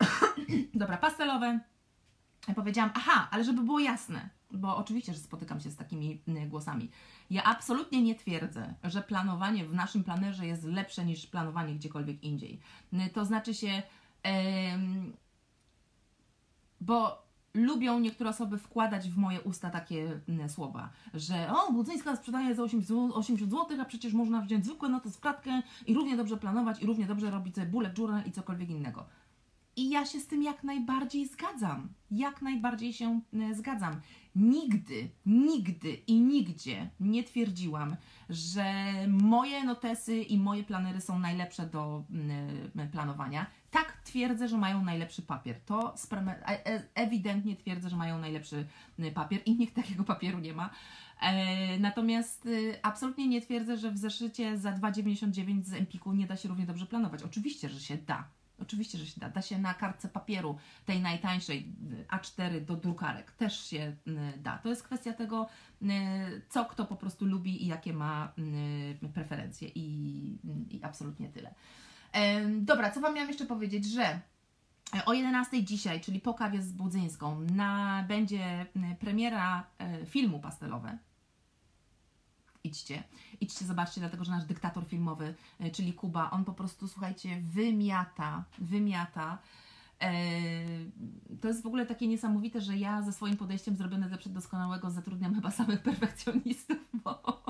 [0.74, 1.60] Dobra, pastelowe.
[2.56, 6.90] Powiedziałam, aha, ale żeby było jasne, bo oczywiście, że spotykam się z takimi y, głosami.
[7.30, 12.60] Ja absolutnie nie twierdzę, że planowanie w naszym planerze jest lepsze niż planowanie gdziekolwiek indziej.
[13.12, 13.82] To znaczy się,
[16.80, 22.54] bo lubią niektóre osoby wkładać w moje usta takie mm, słowa, że o, Budzyńska sprzedaje
[22.54, 26.82] za 80 zł, a przecież można wziąć zwykłe noty z kratkę i równie dobrze planować
[26.82, 29.06] i równie dobrze robić sobie bullet journal i cokolwiek innego.
[29.78, 31.88] I ja się z tym jak najbardziej zgadzam.
[32.10, 34.00] Jak najbardziej się e, zgadzam.
[34.36, 37.96] Nigdy, nigdy i nigdzie nie twierdziłam,
[38.28, 38.64] że
[39.08, 43.46] moje notesy i moje planery są najlepsze do mm, planowania.
[43.70, 45.60] Tak twierdzę, że mają najlepszy papier.
[45.60, 45.94] To
[46.46, 48.66] e- e- ewidentnie twierdzę, że mają najlepszy
[48.98, 50.70] mm, papier i nikt takiego papieru nie ma.
[51.20, 56.36] E, natomiast y, absolutnie nie twierdzę, że w zeszycie za 2,99 z Empiku nie da
[56.36, 57.22] się równie dobrze planować.
[57.22, 58.37] Oczywiście, że się da.
[58.58, 59.28] Oczywiście, że się da.
[59.28, 63.30] Da się na kartce papieru, tej najtańszej y, A4 do drukarek.
[63.30, 64.58] Też się y, da.
[64.58, 65.48] To jest kwestia tego,
[65.82, 65.86] y,
[66.48, 68.32] co kto po prostu lubi i jakie ma
[69.14, 69.68] preferencje.
[69.74, 69.84] I,
[70.70, 71.54] i absolutnie tyle.
[72.50, 74.20] Dobra, co Wam miałam jeszcze powiedzieć, że
[74.96, 78.66] E, O 11 dzisiaj, czyli po kawie z Budzyńską, na, będzie
[79.00, 80.98] premiera e, filmu pastelowe.
[82.64, 83.02] Idźcie,
[83.40, 88.44] idźcie, zobaczcie, dlatego że nasz dyktator filmowy, e, czyli Kuba, on po prostu, słuchajcie, wymiata,
[88.58, 89.38] wymiata.
[90.00, 90.12] E,
[91.40, 95.34] To jest w ogóle takie niesamowite, że ja ze swoim podejściem zrobione ze przeddoskonałego zatrudniam
[95.34, 97.42] chyba samych perfekcjonistów, bo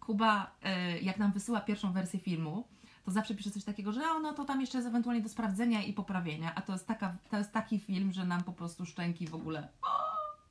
[0.00, 2.64] Kuba, e, jak nam wysyła pierwszą wersję filmu,
[3.04, 5.82] to zawsze pisze coś takiego, że o, no to tam jeszcze jest ewentualnie do sprawdzenia
[5.82, 9.26] i poprawienia, a to jest, taka, to jest taki film, że nam po prostu szczęki
[9.26, 9.68] w ogóle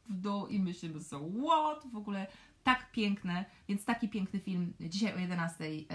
[0.09, 1.91] w dół i myślimy sobie, what?
[1.91, 2.27] W ogóle
[2.63, 5.85] tak piękne, więc taki piękny film dzisiaj o 11 yy,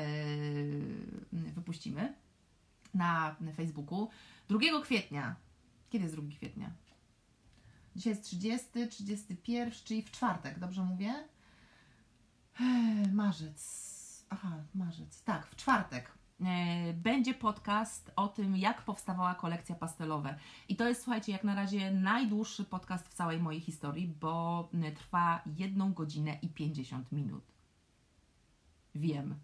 [1.32, 2.14] wypuścimy
[2.94, 4.08] na Facebooku.
[4.48, 5.36] 2 kwietnia,
[5.90, 6.70] kiedy jest 2 kwietnia?
[7.96, 11.14] Dzisiaj jest 30, 31, czyli w czwartek, dobrze mówię?
[13.12, 13.88] Marzec.
[14.30, 15.22] Aha, marzec.
[15.22, 16.27] Tak, w czwartek e,
[16.94, 20.34] będzie podcast o tym, jak powstawała kolekcja pastelowa.
[20.68, 24.94] I to jest, słuchajcie, jak na razie najdłuższy podcast w całej mojej historii, bo m,
[24.94, 27.44] trwa 1 godzinę i 50 minut.
[28.94, 29.34] Wiem.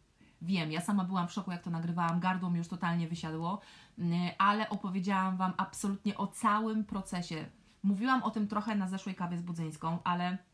[0.42, 3.60] Wiem, ja sama byłam w szoku, jak to nagrywałam, gardło mi już totalnie wysiadło,
[3.98, 7.46] m, ale opowiedziałam Wam absolutnie o całym procesie.
[7.82, 10.38] Mówiłam o tym trochę na zeszłej kawie z Budzyńską, ale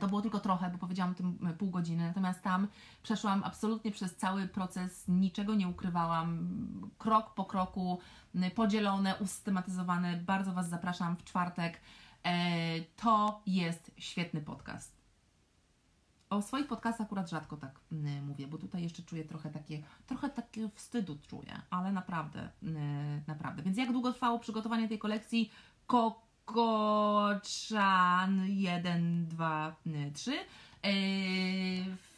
[0.00, 2.68] To było tylko trochę, bo powiedziałam o tym e, pół godziny, natomiast tam
[3.02, 6.48] przeszłam absolutnie przez cały proces, niczego nie ukrywałam,
[6.98, 7.98] krok po kroku,
[8.54, 10.16] podzielone, usystematyzowane.
[10.16, 11.80] Bardzo Was zapraszam w czwartek.
[12.24, 15.00] E, To jest świetny podcast.
[16.30, 17.80] O swoich podcastach akurat rzadko tak
[18.22, 22.48] mówię, bo tutaj jeszcze czuję trochę takie, trochę takie wstydu czuję, ale naprawdę,
[23.26, 23.62] naprawdę.
[23.62, 25.50] Więc jak długo trwało przygotowanie tej kolekcji?
[26.54, 29.76] Kokoczan 1, 2,
[30.14, 30.32] 3.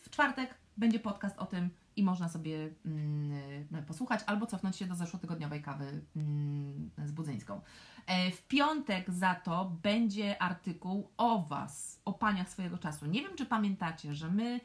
[0.02, 4.94] W czwartek będzie podcast o tym i można sobie mm, posłuchać albo cofnąć się do
[4.94, 7.60] zeszłotygodniowej kawy mm, z Budzyńską.
[8.06, 13.06] E, W piątek za to będzie artykuł o Was, o paniach swojego czasu.
[13.06, 14.60] Nie wiem, czy pamiętacie, że my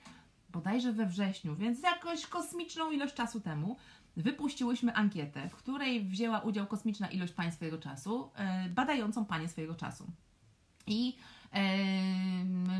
[0.49, 3.77] bodajże we wrześniu, więc jakoś kosmiczną ilość czasu temu,
[4.17, 9.75] wypuściłyśmy ankietę, w której wzięła udział kosmiczna ilość pań swojego czasu, e, badającą panie swojego
[9.75, 10.07] czasu.
[10.87, 11.17] I
[11.53, 11.59] e,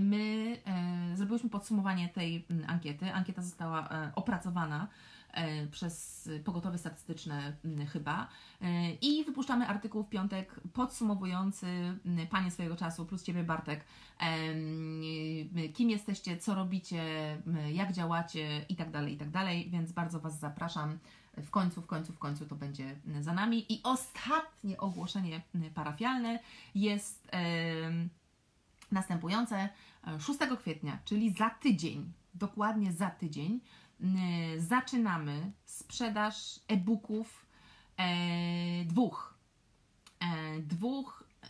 [0.02, 3.14] my e, zrobiłyśmy podsumowanie tej mm, ankiety.
[3.14, 4.88] Ankieta została opracowana
[5.72, 8.28] przez pogotowie statystyczne mm, chyba
[9.02, 13.86] i wypuszczamy artykuł w piątek podsumowujący mm, panie swojego czasu plus Ciebie Bartek
[15.74, 17.04] kim jesteście, co robicie,
[17.74, 21.00] jak działacie i tak dalej, i tak dalej, więc bardzo Was zapraszam.
[21.38, 23.74] W końcu, w końcu, w końcu to będzie za nami.
[23.74, 25.42] I ostatnie ogłoszenie
[25.76, 26.40] parafialne
[26.76, 27.32] jest
[28.92, 29.70] następujące.
[30.20, 33.60] 6 kwietnia, czyli za tydzień, dokładnie za tydzień,
[34.02, 34.18] m,
[34.58, 37.46] zaczynamy sprzedaż e-booków
[37.98, 39.38] e, dwóch.
[40.20, 41.48] E, dwóch, e,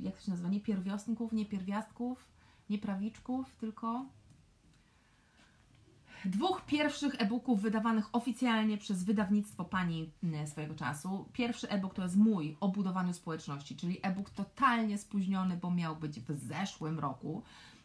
[0.00, 2.28] jak to się nazywa, nie pierwiostnków, nie pierwiastków,
[2.70, 4.06] nie prawiczków, tylko
[6.26, 11.28] dwóch pierwszych e-booków wydawanych oficjalnie przez wydawnictwo pani m, swojego czasu.
[11.32, 16.20] Pierwszy e-book to jest mój o budowaniu społeczności, czyli e-book totalnie spóźniony, bo miał być
[16.20, 17.42] w zeszłym roku.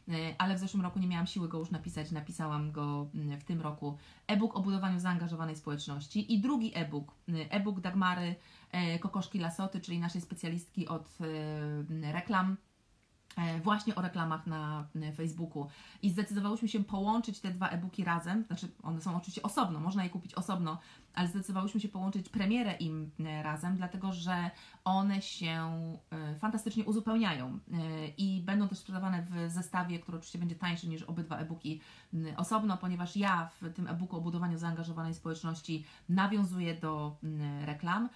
[0.09, 3.43] e, Ale w zeszłym roku nie miałam siły go już napisać, napisałam go m, w
[3.43, 3.97] tym roku.
[4.27, 8.35] E-book o budowaniu zaangażowanej społeczności i drugi e-book, m, e-book Dagmary
[8.71, 11.17] e, Kokoszki Lasoty, czyli naszej specjalistki od
[12.01, 12.57] e, reklam,
[13.63, 15.67] właśnie o reklamach na e, Facebooku.
[16.01, 18.43] I zdecydowałyśmy się połączyć te dwa e-booki razem.
[18.43, 20.77] Znaczy, one są oczywiście osobno, można je kupić osobno,
[21.17, 24.51] ale zdecydowałyśmy się połączyć premierę im e, razem, dlatego że
[24.83, 25.71] one się
[26.11, 31.03] e, fantastycznie uzupełniają e, i będą też sprzedawane w zestawie, który oczywiście będzie tańszy niż
[31.03, 31.81] obydwa e-booki
[32.37, 37.15] osobno, ponieważ ja w tym e-booku o budowaniu zaangażowanej społeczności nawiązuję do
[37.65, 38.09] reklam.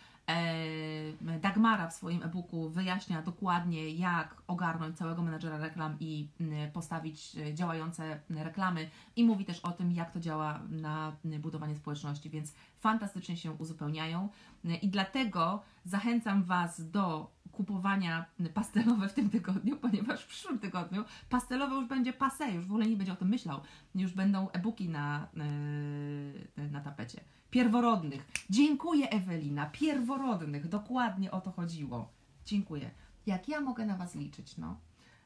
[1.42, 6.28] Dagmara w swoim e-booku wyjaśnia dokładnie, jak ogarnąć całego menedżera reklam i
[6.74, 12.30] postawić e, działające reklamy i mówi też o tym, jak to działa na budowanie społeczności,
[12.30, 14.30] więc fantastycznie się uzupełniają.
[14.66, 21.04] E, i dlatego zachęcam Was do kupowania pastelowe w tym tygodniu, ponieważ w przyszłym tygodniu
[21.30, 23.62] pastelowe już będzie passe, już w ogóle nie będzie o tym myślał,
[23.96, 25.28] już będą e-booki na,
[26.58, 27.22] e, na tapecie.
[27.52, 28.32] Pierworodnych.
[28.50, 32.12] Dziękuję Ewelina, pierworodnych, dokładnie o to chodziło.
[32.46, 32.92] Dziękuję.
[33.26, 34.80] Jak ja mogę na Was liczyć, no?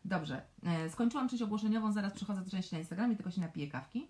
[0.06, 4.08] Dobrze, e, skończyłam część ogłoszeniową, zaraz przechodzę do części na Instagramie, tylko się napiję kawki.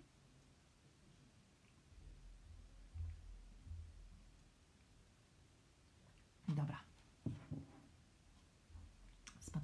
[6.48, 6.86] Dobra.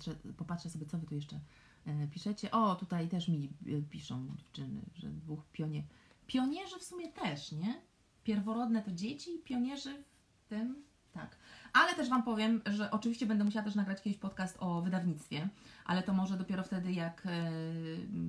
[0.02, 1.40] Spatrzę, popatrzę sobie, co Wy tu jeszcze
[1.86, 2.50] e, piszecie.
[2.50, 5.84] O, tutaj też mi e, piszą dziewczyny, że dwóch pionie...
[6.26, 7.80] Pionierzy w sumie też, nie?
[8.24, 11.36] Pierworodne to dzieci, pionierzy w tym Tak.
[11.72, 15.48] Ale też Wam powiem, że oczywiście będę musiała też nagrać kiedyś podcast o wydawnictwie,
[15.84, 17.30] ale to może dopiero wtedy, jak e,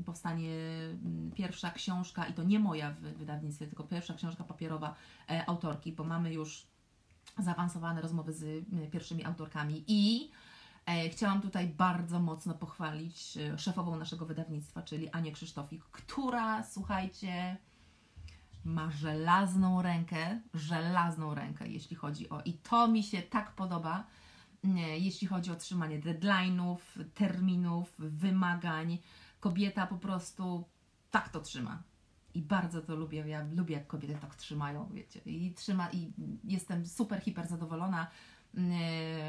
[0.06, 0.56] powstanie
[1.06, 4.96] m, pierwsza książka, i to nie moja w wydawnictwie, tylko pierwsza książka papierowa
[5.48, 6.68] autorki, bo mamy już
[7.38, 10.32] zaawansowane rozmowy z pierwszymi autorkami i
[11.12, 17.58] chciałam tutaj bardzo mocno pochwalić e, szefową naszego wydawnictwa, czyli Anię Krzysztofik, która, słuchajcie,
[18.66, 22.42] ma żelazną rękę, żelazną rękę, jeśli chodzi o.
[22.42, 24.04] I to mi się tak podoba,
[24.64, 26.78] nie, jeśli chodzi o trzymanie deadline'ów,
[27.14, 28.98] terminów, wymagań.
[29.40, 30.64] Kobieta po prostu
[31.12, 31.84] tak to trzyma.
[32.34, 33.24] I bardzo to lubię.
[33.28, 35.20] Ja lubię, jak kobiety tak trzymają, wiecie.
[35.26, 38.08] I trzyma, i jestem super, hiper zadowolona,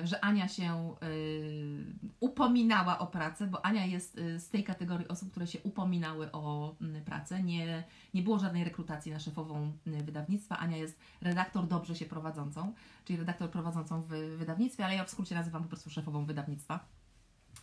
[0.04, 5.30] że Ania się yy, upominała o pracę, bo Ania jest yy, z tej kategorii osób,
[5.30, 7.42] które się upominały o mm, pracę.
[7.42, 7.84] Nie,
[8.14, 10.58] nie było żadnej rekrutacji na szefową y, wydawnictwa.
[10.58, 12.72] Ania jest redaktor dobrze się prowadzącą,
[13.04, 14.08] czyli redaktor prowadzącą w
[14.38, 16.80] wydawnictwie, ale ja w skrócie nazywam po prostu szefową wydawnictwa.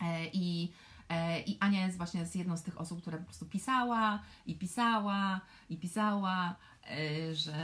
[0.00, 0.72] E, I,
[1.08, 5.40] e, I Ania jest właśnie jedną z tych osób, która po prostu pisała i pisała
[5.70, 6.56] i pisała,
[7.32, 7.54] że,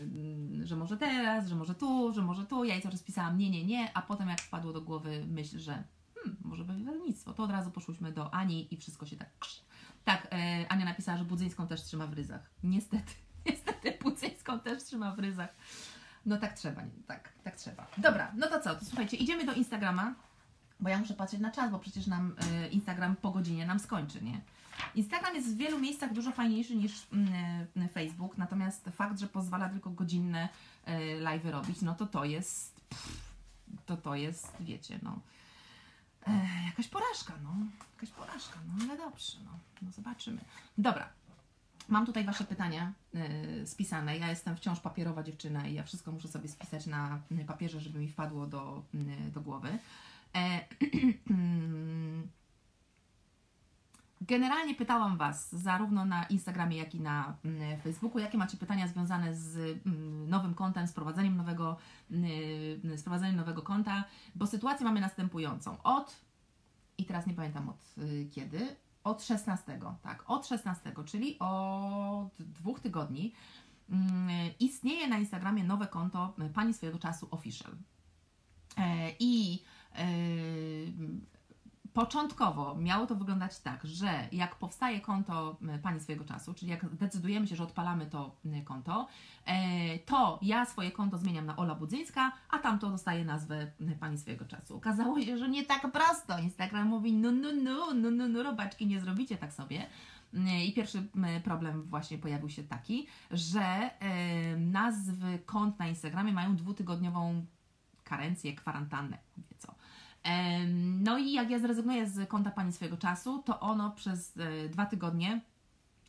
[0.00, 2.64] mm, że może teraz, że może tu, że może tu.
[2.64, 5.84] Ja jej czas pisałam nie, nie, nie, a potem jak wpadło do głowy myśl, że
[6.14, 9.30] hmm, może by wydawnictwo, to od razu poszłyśmy do Ani i wszystko się tak.
[10.04, 12.50] Tak, e, Ania napisała, że Budzyńską też trzyma w ryzach.
[12.62, 13.12] Niestety,
[13.50, 15.54] niestety Budzyńską też trzyma w ryzach.
[16.26, 17.86] No tak trzeba, tak, tak trzeba.
[17.98, 20.14] Dobra, no to co, to słuchajcie, idziemy do Instagrama,
[20.80, 24.24] bo ja muszę patrzeć na czas, bo przecież nam e, Instagram po godzinie nam skończy,
[24.24, 24.40] nie?
[24.94, 27.32] Instagram jest w wielu miejscach dużo fajniejszy niż mm,
[27.76, 30.48] e, Facebook, natomiast fakt, że pozwala tylko godzinne
[30.84, 32.80] e, live robić, no to to jest,
[33.86, 35.20] to to jest, wiecie, no,
[36.26, 37.50] e, jakaś porażka, no,
[37.94, 39.50] jakaś porażka, no, ale dobrze, no,
[39.82, 40.40] no zobaczymy.
[40.78, 41.08] Dobra,
[41.88, 42.92] Mam tutaj Wasze pytania
[43.64, 44.18] spisane.
[44.18, 47.98] Ja jestem wciąż papierowa dziewczyna i ja wszystko muszę sobie spisać na y, papierze, żeby
[47.98, 48.82] mi wpadło do,
[49.34, 49.78] do głowy.
[50.34, 50.60] E,
[54.28, 59.34] Generalnie pytałam Was zarówno na Instagramie, jak i na mm, Facebooku, jakie macie pytania związane
[59.34, 61.76] z mm, nowym kontem, z prowadzeniem nowego,
[62.10, 65.82] mm, z prowadzeniem nowego konta, bo sytuację mamy następującą.
[65.82, 66.16] Od,
[66.98, 72.80] i teraz nie pamiętam od y, kiedy, od 16, tak, od 16, czyli od dwóch
[72.80, 73.32] tygodni
[74.60, 77.72] istnieje na Instagramie nowe konto Pani swojego czasu official.
[78.76, 79.62] E, I
[79.94, 80.06] e,
[81.96, 86.94] początkowo miało to wyglądać tak, że jak powstaje konto y, Pani swojego czasu, czyli jak
[86.94, 89.08] decydujemy się, że odpalamy to y, konto,
[89.46, 94.44] e, to ja swoje konto zmieniam na Ola Budzyńska, a tamto dostaje nazwę Pani swojego
[94.44, 94.76] czasu.
[94.76, 96.38] Okazało się, że nie tak prosto.
[96.38, 99.86] Instagram mówi, no, no, no, no, no, no, robaczki, nie zrobicie tak sobie.
[100.64, 101.06] I pierwszy
[101.44, 107.46] problem właśnie pojawił się taki, że e, nazwy kont na Instagramie mają dwutygodniową
[108.04, 109.18] karencję, kwarantannę,
[110.76, 114.86] No i jak ja zrezygnuję z konta Pani swojego czasu, to ono przez e, dwa
[114.86, 115.40] tygodnie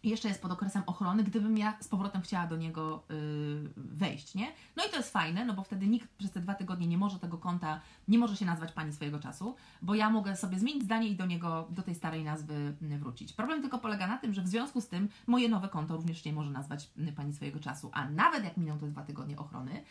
[0.03, 4.47] jeszcze jest pod okresem ochrony, gdybym ja z powrotem chciała do niego y, wejść, nie?
[4.75, 7.19] No i to jest fajne, no bo wtedy nikt przez te dwa tygodnie nie może
[7.19, 11.07] tego konta, nie może się nazwać Pani swojego czasu, bo ja mogę sobie zmienić zdanie
[11.07, 13.33] i do niego, do tej starej nazwy wrócić.
[13.33, 16.33] Problem tylko polega na tym, że w związku z tym moje nowe konto również nie
[16.33, 19.83] może nazwać Pani swojego czasu, a nawet jak miną te dwa tygodnie ochrony,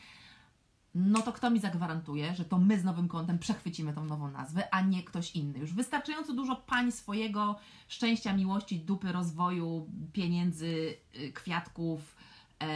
[0.98, 4.74] no to kto mi zagwarantuje, że to my z nowym kontem przechwycimy tą nową nazwę,
[4.74, 5.58] a nie ktoś inny.
[5.58, 7.56] Już wystarczająco dużo pań swojego
[7.88, 12.16] szczęścia, miłości, dupy, rozwoju, pieniędzy, y, kwiatków,
[12.62, 12.66] e,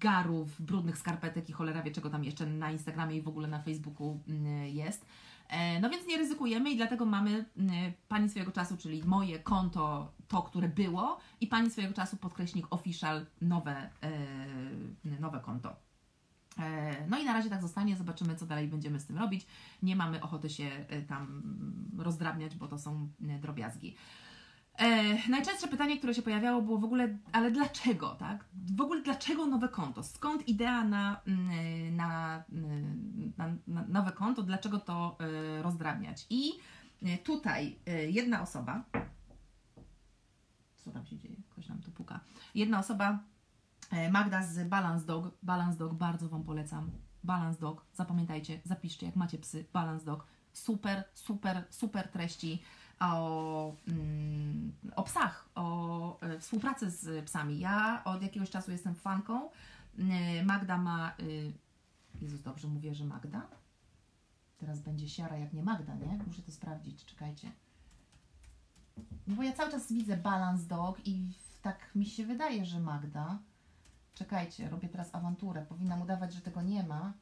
[0.00, 3.62] garów, brudnych skarpetek i cholera wie czego tam jeszcze na Instagramie i w ogóle na
[3.62, 5.06] Facebooku mm, jest.
[5.48, 10.12] E, No więc nie ryzykujemy i dlatego mamy mm, Pani swojego czasu, czyli moje konto,
[10.28, 15.89] to, które było i Pani swojego czasu podkreśnik official, nowe, e, nowe konto.
[16.60, 19.46] E, No i na razie tak zostanie, zobaczymy co dalej będziemy z tym robić.
[19.82, 21.42] Nie mamy ochoty się e, tam
[21.98, 23.96] rozdrabniać, bo to są e, drobiazgi.
[25.28, 28.44] Najczęstsze pytanie, które się pojawiało było w ogóle, ale dlaczego, tak?
[28.76, 30.02] W ogóle dlaczego nowe konto?
[30.02, 34.42] Skąd idea na, mm, na, mm, na, na nowe konto?
[34.42, 35.18] Dlaczego to
[35.62, 36.26] rozdrabniać?
[36.30, 36.52] I
[37.24, 38.84] tutaj jedna osoba,
[40.76, 41.36] co tam się dzieje?
[41.50, 42.20] Ktoś nam tu puka.
[42.54, 43.18] Jedna osoba
[44.10, 45.34] Magda z Balance Dog.
[45.42, 46.90] Balance Dog bardzo Wam polecam.
[47.24, 49.64] Balance Dog, zapamiętajcie, zapiszcie, jak macie psy.
[49.72, 50.26] Balance Dog.
[50.52, 52.62] Super, super, super treści
[53.00, 57.58] o, mm, o psach, o e, współpracy z psami.
[57.58, 59.50] Ja od jakiegoś czasu jestem fanką.
[59.98, 61.12] E, Magda ma.
[61.20, 61.52] Y,
[62.22, 63.46] Jezus, dobrze mówię, że Magda?
[64.58, 66.18] Teraz będzie siara jak nie Magda, nie?
[66.26, 67.52] Muszę to sprawdzić, czekajcie.
[69.26, 71.32] No bo ja cały czas widzę Balance Dog i
[71.62, 73.38] tak mi się wydaje, że Magda.
[74.20, 75.66] Czekajcie, robię teraz awanturę.
[75.68, 77.12] Powinnam udawać, że tego nie ma.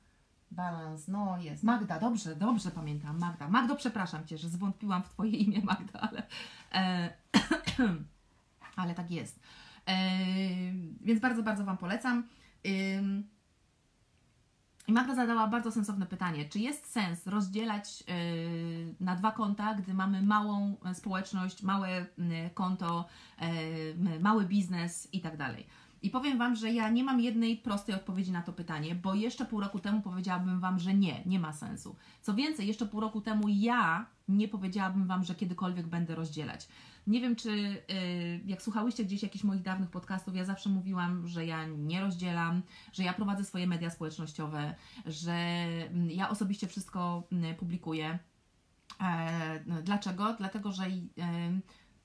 [0.51, 1.62] Balans, no jest.
[1.62, 3.18] Magda, dobrze, dobrze pamiętam.
[3.18, 3.49] Magda.
[3.49, 6.22] Magdo, przepraszam Cię, że zwątpiłam w Twoje imię, Magda, ale,
[6.72, 7.12] e,
[8.76, 9.40] ale tak jest.
[9.88, 9.94] E,
[11.01, 12.24] więc bardzo, bardzo Wam polecam.
[12.66, 13.28] Ym,
[14.88, 19.94] i Magda zadała bardzo sensowne pytanie, czy jest sens rozdzielać yy, na dwa konta, gdy
[19.94, 22.07] mamy małą e, społeczność, małe
[22.55, 23.07] konto,
[24.05, 25.66] yy, mały biznes i tak dalej.
[26.03, 29.44] I powiem Wam, że ja nie mam jednej prostej odpowiedzi na to pytanie, bo jeszcze
[29.44, 31.96] pół roku temu powiedziałabym Wam, że nie, nie ma sensu.
[32.22, 36.68] Co więcej, jeszcze pół roku temu ja nie powiedziałabym Wam, że kiedykolwiek będę rozdzielać.
[37.07, 41.46] Nie wiem, czy y, jak słuchałyście gdzieś jakichś moich dawnych podcastów, ja zawsze mówiłam, że
[41.46, 44.74] ja nie rozdzielam, że ja prowadzę swoje media społecznościowe,
[45.07, 48.18] że mm, ja osobiście wszystko mm, publikuję.
[49.01, 50.34] E, Dlaczego?
[50.38, 50.84] Dlatego, że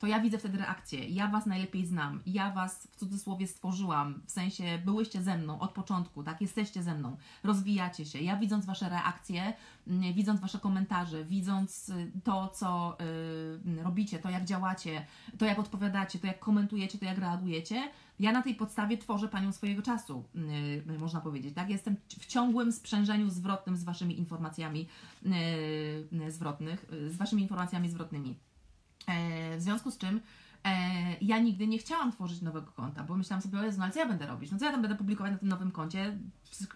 [0.04, 1.08] to ja widzę wtedy reakcję.
[1.08, 2.22] Ja Was najlepiej znam.
[2.26, 4.22] Ja Was w cudzysłowie stworzyłam.
[4.26, 6.42] W sensie byłyście ze mną od początku, tak?
[6.42, 7.18] Jesteście ze mną.
[7.44, 8.20] Rozwijacie się.
[8.20, 9.54] Ja widząc Wasze reakcje,
[9.88, 12.98] mm, widząc Wasze komentarze, widząc y, to, co
[13.80, 15.06] y, robicie, to jak działacie,
[15.38, 19.52] to jak odpowiadacie, to jak komentujecie, to jak reagujecie, ja na tej podstawie tworzę Panią
[19.52, 20.24] swojego czasu,
[20.96, 21.70] y, można powiedzieć, tak?
[21.70, 24.88] Jestem w ciągłym sprzężeniu zwrotnym z Waszymi informacjami
[26.28, 28.36] zwrotnych, z Waszymi informacjami zwrotnymi.
[29.08, 30.22] E, w związku z czym
[30.66, 30.72] e,
[31.22, 34.00] ja nigdy nie chciałam tworzyć nowego konta, bo myślałam sobie, o Jezu, no ale co
[34.00, 34.52] ja będę robić?
[34.52, 36.18] No co ja tam będę publikować na tym nowym koncie?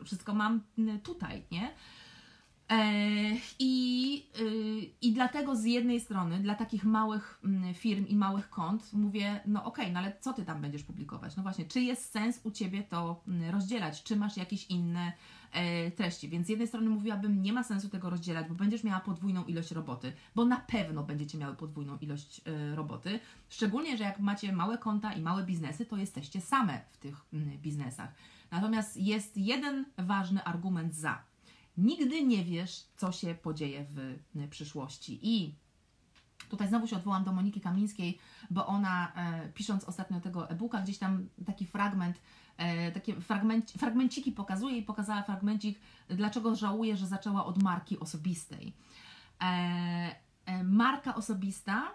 [0.05, 0.61] Wszystko, mam
[1.03, 1.73] tutaj, nie?
[2.71, 2.77] E,
[3.59, 7.41] I, y, I dlatego z jednej strony dla takich małych
[7.73, 11.35] firm i małych kont mówię, no okej, okay, no ale co ty tam będziesz publikować?
[11.35, 14.03] No właśnie, czy jest sens u ciebie to rozdzielać?
[14.03, 15.13] Czy masz jakieś inne
[15.95, 16.29] treści?
[16.29, 19.71] Więc z jednej strony mówiłabym, nie ma sensu tego rozdzielać, bo będziesz miała podwójną ilość
[19.71, 23.19] roboty, bo na pewno będziecie miały podwójną ilość e, roboty.
[23.49, 27.57] Szczególnie, że jak macie małe konta i małe biznesy, to jesteście same w tych mm,
[27.57, 28.13] biznesach.
[28.51, 31.23] Natomiast jest jeden ważny argument za
[31.77, 34.17] Nigdy nie wiesz, co się podzieje w
[34.49, 35.19] przyszłości.
[35.21, 35.55] I
[36.49, 38.17] tutaj znowu się odwołam do Moniki Kamińskiej,
[38.49, 42.21] bo ona e, pisząc ostatnio tego e-booka, gdzieś tam taki fragment,
[42.57, 45.79] e, takie fragmenci, fragmenciki pokazuje i pokazała fragmencik,
[46.09, 48.73] dlaczego żałuje, że zaczęła od marki osobistej.
[49.41, 51.91] E, marka osobista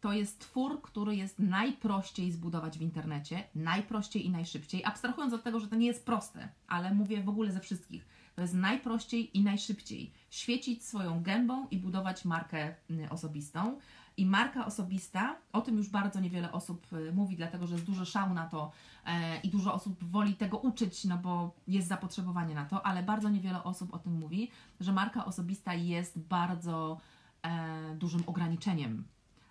[0.00, 5.60] to jest twór, który jest najprościej zbudować w internecie, najprościej i najszybciej, abstrahując od tego,
[5.60, 9.42] że to nie jest proste, ale mówię w ogóle ze wszystkich to jest najprościej i
[9.42, 13.78] najszybciej świecić swoją gębą i budować markę mm, osobistą.
[14.16, 18.04] I marka osobista, o tym już bardzo niewiele osób y, mówi, dlatego że jest dużo
[18.04, 18.72] szału na to
[19.06, 23.28] e, i dużo osób woli tego uczyć, no bo jest zapotrzebowanie na to, ale bardzo
[23.28, 27.00] niewiele osób o tym mówi, że marka osobista jest bardzo
[27.42, 29.04] e, dużym ograniczeniem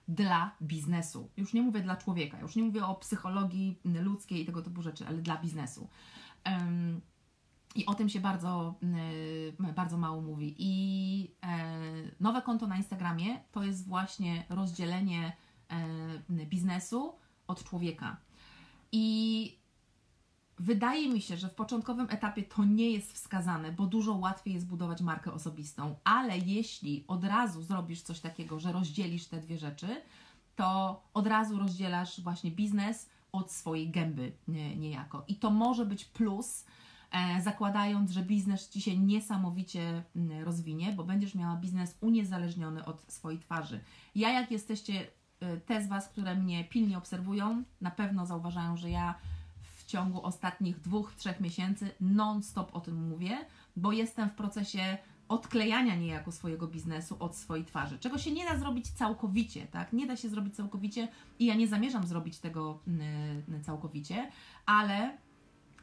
[0.07, 1.29] dla biznesu.
[1.37, 5.07] Już nie mówię dla człowieka, już nie mówię o psychologii ludzkiej i tego typu rzeczy,
[5.07, 5.87] ale dla biznesu.
[7.75, 8.75] I o tym się bardzo,
[9.59, 10.55] y, bardzo mało mówi.
[10.57, 11.67] I e,
[12.19, 15.33] nowe konto na Instagramie to jest właśnie rozdzielenie
[15.69, 17.13] e, biznesu
[17.47, 18.17] od człowieka.
[18.91, 19.57] I
[20.59, 24.67] wydaje mi się, że w początkowym etapie to nie jest wskazane, bo dużo łatwiej jest
[24.67, 30.01] budować markę osobistą, ale jeśli od razu zrobisz coś takiego, że rozdzielisz te dwie rzeczy,
[30.55, 34.31] to od razu rozdzielasz właśnie biznes od swojej gęby
[34.77, 35.23] niejako.
[35.27, 36.65] I to może być plus
[37.43, 43.39] zakładając, że biznes Ci się niesamowicie mm, rozwinie, bo będziesz miała biznes uniezależniony od swojej
[43.39, 43.79] twarzy.
[44.15, 45.07] Ja, jak jesteście,
[45.39, 49.15] e, te z Was, które mnie pilnie obserwują, na pewno zauważają, że ja
[49.77, 53.37] w ciągu ostatnich dwóch, trzech miesięcy non-stop o tym mówię,
[53.75, 54.97] bo jestem w procesie
[55.27, 59.93] odklejania niejako swojego biznesu od swojej twarzy, czego się nie da zrobić całkowicie, tak?
[59.93, 61.07] Nie da się zrobić całkowicie
[61.39, 64.31] i ja nie zamierzam zrobić tego mm, całkowicie,
[64.65, 65.17] ale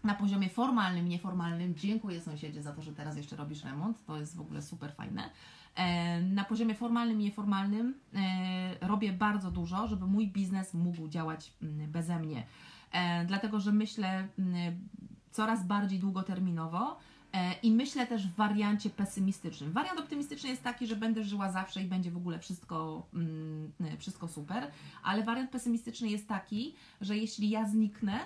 [0.05, 4.37] na poziomie formalnym, nieformalnym dziękuję sąsiedzie za to, że teraz jeszcze robisz remont, to jest
[4.37, 5.31] w ogóle super fajne.
[5.75, 11.53] E, na poziomie formalnym i nieformalnym e, robię bardzo dużo, żeby mój biznes mógł działać
[11.63, 12.47] mm, beze mnie.
[12.93, 14.89] E, dlatego, że myślę mm,
[15.31, 16.99] coraz bardziej długoterminowo
[17.63, 19.73] i myślę też w wariancie pesymistycznym.
[19.73, 24.29] Wariant optymistyczny jest taki, że będę żyła zawsze i będzie w ogóle wszystko, mm, wszystko
[24.29, 24.71] super,
[25.03, 28.21] ale wariant pesymistyczny jest taki, że jeśli ja zniknę,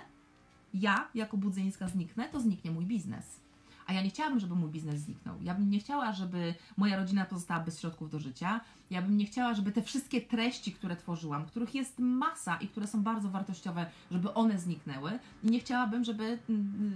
[0.79, 3.39] ja jako Budzyńska zniknę, to zniknie mój biznes.
[3.87, 5.35] A ja nie chciałabym, żeby mój biznes zniknął.
[5.41, 8.61] Ja bym nie chciała, żeby moja rodzina pozostała bez środków do życia.
[8.89, 12.87] Ja bym nie chciała, żeby te wszystkie treści, które tworzyłam, których jest masa i które
[12.87, 15.19] są bardzo wartościowe, żeby one zniknęły.
[15.43, 16.39] I nie chciałabym, żeby,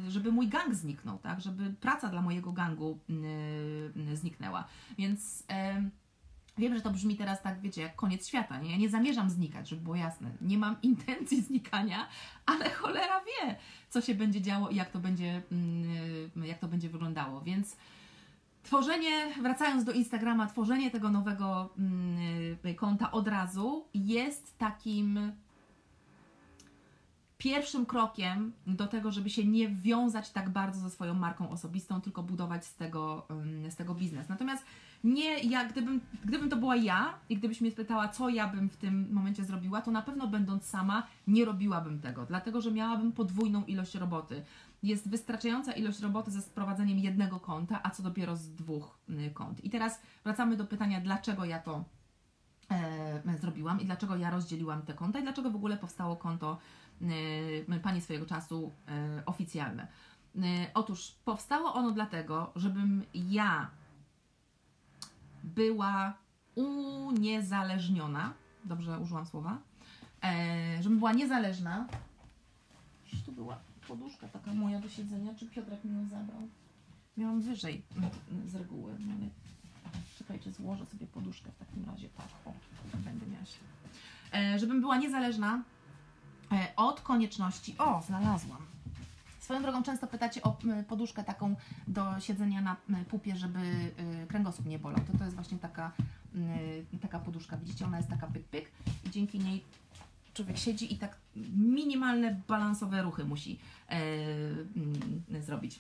[0.08, 1.42] żeby mój gang zniknął, tak?
[1.42, 4.64] Żeby praca dla mojego gangu yy, zniknęła.
[4.98, 5.44] Więc.
[5.50, 6.01] Yy,
[6.58, 8.60] Wiem, że to brzmi teraz tak, wiecie, jak koniec świata.
[8.60, 8.72] Nie?
[8.72, 10.32] Ja nie zamierzam znikać, żeby było jasne.
[10.42, 12.08] Nie mam intencji znikania,
[12.46, 13.56] ale cholera wie,
[13.90, 17.42] co się będzie działo i jak to będzie, mm, jak to będzie wyglądało.
[17.42, 17.78] Więc
[18.64, 25.32] Tworzenie, wracając do Instagrama, tworzenie tego nowego mm, konta od razu jest takim
[27.38, 32.24] pierwszym krokiem do tego, żeby się nie wiązać tak bardzo ze swoją marką osobistą, tylko
[32.24, 34.30] budować z tego, ym, z tego biznes.
[34.30, 34.66] Natomiast
[35.04, 38.78] nie, ja, gdybym, gdybym to była ja i gdybyś mnie spytała, co ja bym w
[38.78, 43.66] tym momencie zrobiła, to na pewno będąc sama nie robiłabym tego, dlatego że miałabym podwójną
[43.66, 44.44] ilość roboty.
[44.84, 49.64] Jest wystarczająca ilość roboty ze sprowadzeniem jednego konta, a co dopiero z dwóch y, kont.
[49.64, 51.84] I teraz wracamy do pytania, dlaczego ja to
[52.72, 56.58] e, zrobiłam i dlaczego ja rozdzieliłam te konta i dlaczego w ogóle powstało konto
[57.70, 59.88] e, Pani swojego czasu e, oficjalne.
[60.36, 60.42] E,
[60.74, 63.70] Otóż powstało ono dlatego, żebym ja
[65.44, 66.14] była
[66.56, 68.34] uniezależniona,
[68.66, 69.58] dobrze użyłam słowa,
[70.24, 71.88] e, żebym była niezależna.
[73.08, 76.48] Gdzieś tu była poduszka taka moja do siedzenia, czy Piotrek mi ją zabrał?
[77.18, 77.82] Miałam wyżej
[78.46, 79.30] z reguły, no ale
[80.18, 82.54] czekajcie, złożę sobie poduszkę w takim razie, tak, o,
[82.98, 83.60] będę miała się.
[84.34, 85.64] E, żebym była niezależna
[86.52, 88.72] e, od konieczności, o, znalazłam.
[89.52, 91.56] Swoją drogą często pytacie o poduszkę taką
[91.88, 92.78] do siedzenia na
[93.10, 95.00] pupie, żeby y, kręgosłup nie bolał.
[95.12, 95.92] To to jest właśnie taka,
[96.96, 97.58] y, taka poduszka.
[97.58, 98.66] Widzicie, ona jest taka pyk-pyk
[99.06, 99.64] i dzięki niej
[100.34, 101.18] człowiek siedzi i tak
[101.56, 105.80] minimalne balansowe ruchy musi e, zrobić.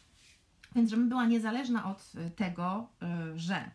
[0.75, 2.87] Więc żebym była niezależna od y, tego,
[3.35, 3.71] że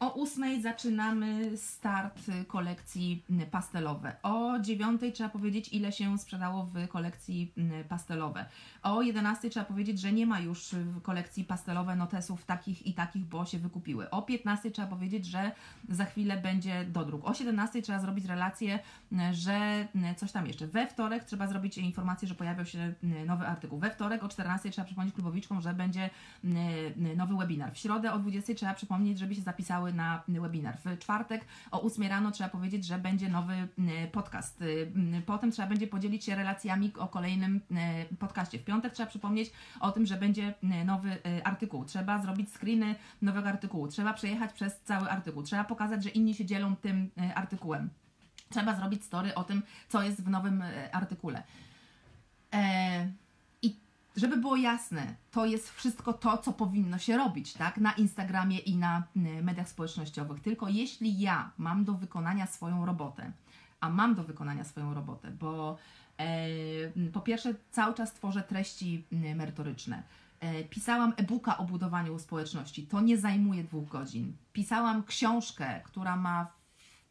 [0.00, 4.16] o ósmej zaczynamy start kolekcji y, pastelowe.
[4.22, 8.46] O dziewiątej trzeba powiedzieć, ile się sprzedało w kolekcji y, pastelowe.
[8.82, 13.24] O 11 trzeba powiedzieć, że nie ma już w kolekcji pastelowe notesów takich i takich,
[13.24, 14.10] bo się wykupiły.
[14.10, 15.52] O 15 trzeba powiedzieć, że
[15.88, 17.24] za chwilę będzie dodruk.
[17.24, 18.78] O 17 trzeba zrobić relację,
[19.12, 20.66] y, że coś tam jeszcze.
[20.66, 22.94] We wtorek trzeba zrobić informację, że pojawił się
[23.26, 23.78] nowy artykuł.
[23.78, 26.10] We wtorek o 14 trzeba przypomnieć klubowiczkom, że będzie
[27.16, 27.72] nowy webinar.
[27.72, 30.78] W środę o 20 trzeba przypomnieć, żeby się zapisały na webinar.
[30.84, 33.54] W czwartek o 8 rano trzeba powiedzieć, że będzie nowy
[34.04, 34.62] y, podcast.
[34.62, 37.60] Y, y, Potem trzeba będzie podzielić się relacjami o kolejnym
[38.18, 38.58] podcaście.
[38.58, 39.50] W piątek trzeba przypomnieć
[39.80, 40.54] o tym, że będzie
[40.84, 41.84] nowy artykuł.
[41.84, 43.88] Trzeba zrobić screeny nowego artykułu.
[43.88, 45.42] Trzeba przejechać przez cały artykuł.
[45.42, 47.90] Trzeba pokazać, że inni się dzielą tym artykułem.
[48.50, 51.42] Trzeba zrobić story o tym, co jest w nowym artykule.
[54.20, 57.76] Żeby było jasne, to jest wszystko to, co powinno się robić, tak?
[57.76, 60.40] Na Instagramie i na y, mediach społecznościowych.
[60.40, 63.32] Tylko jeśli ja mam do wykonania swoją robotę,
[63.80, 65.76] a mam do wykonania swoją robotę, bo
[66.18, 70.02] e, po pierwsze cały czas tworzę treści merytoryczne.
[70.40, 72.86] E, Pisałam e-booka o budowaniu społeczności.
[72.86, 74.36] To nie zajmuje dwóch godzin.
[74.52, 76.46] Pisałam książkę, która ma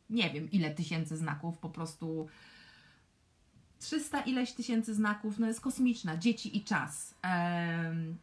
[0.10, 2.28] nie wiem ile tysięcy znaków, po prostu
[3.80, 7.16] 300 ileś tysięcy znaków, no jest kosmiczna, dzieci i czas.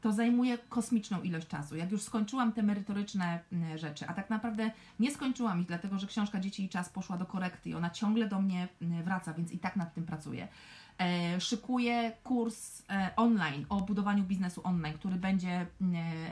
[0.01, 1.77] To zajmuje kosmiczną ilość czasu.
[1.77, 3.41] Jak już skończyłam te merytoryczne
[3.77, 7.27] rzeczy, a tak naprawdę nie skończyłam ich, dlatego że książka Dzieci i czas poszła do
[7.27, 8.69] korekty i ona ciągle do mnie
[9.05, 10.49] wraca, więc i tak nad tym pracuję.
[10.99, 15.67] E, szykuję kurs e, online o budowaniu biznesu online, który będzie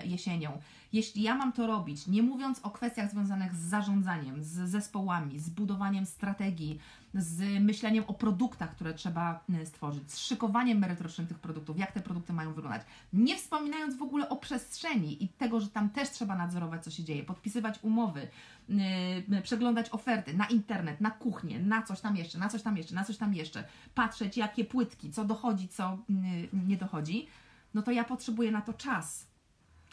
[0.05, 0.61] jesienią.
[0.93, 5.51] Jeśli ja mam to robić, nie mówiąc o kwestiach związanych z zarządzaniem, z zespołami, z
[5.51, 6.81] budowaniem strategii,
[7.15, 12.01] z myśleniem o produktach, które trzeba y, stworzyć, z szykowaniem merytorycznym tych produktów, jak te
[12.01, 12.83] produkty mają wyglądać.
[13.13, 17.05] Nie wspominając w ogóle o przestrzeni i tego, że tam też trzeba nadzorować, co się
[17.05, 18.29] dzieje, podpisywać umowy,
[18.69, 22.95] yy, przeglądać oferty na internet, na kuchnię, na coś tam jeszcze, na coś tam jeszcze,
[22.95, 27.27] na coś tam jeszcze, patrzeć jakie płytki, co dochodzi, co yy, nie dochodzi,
[27.75, 29.27] no to ja potrzebuję na to czas.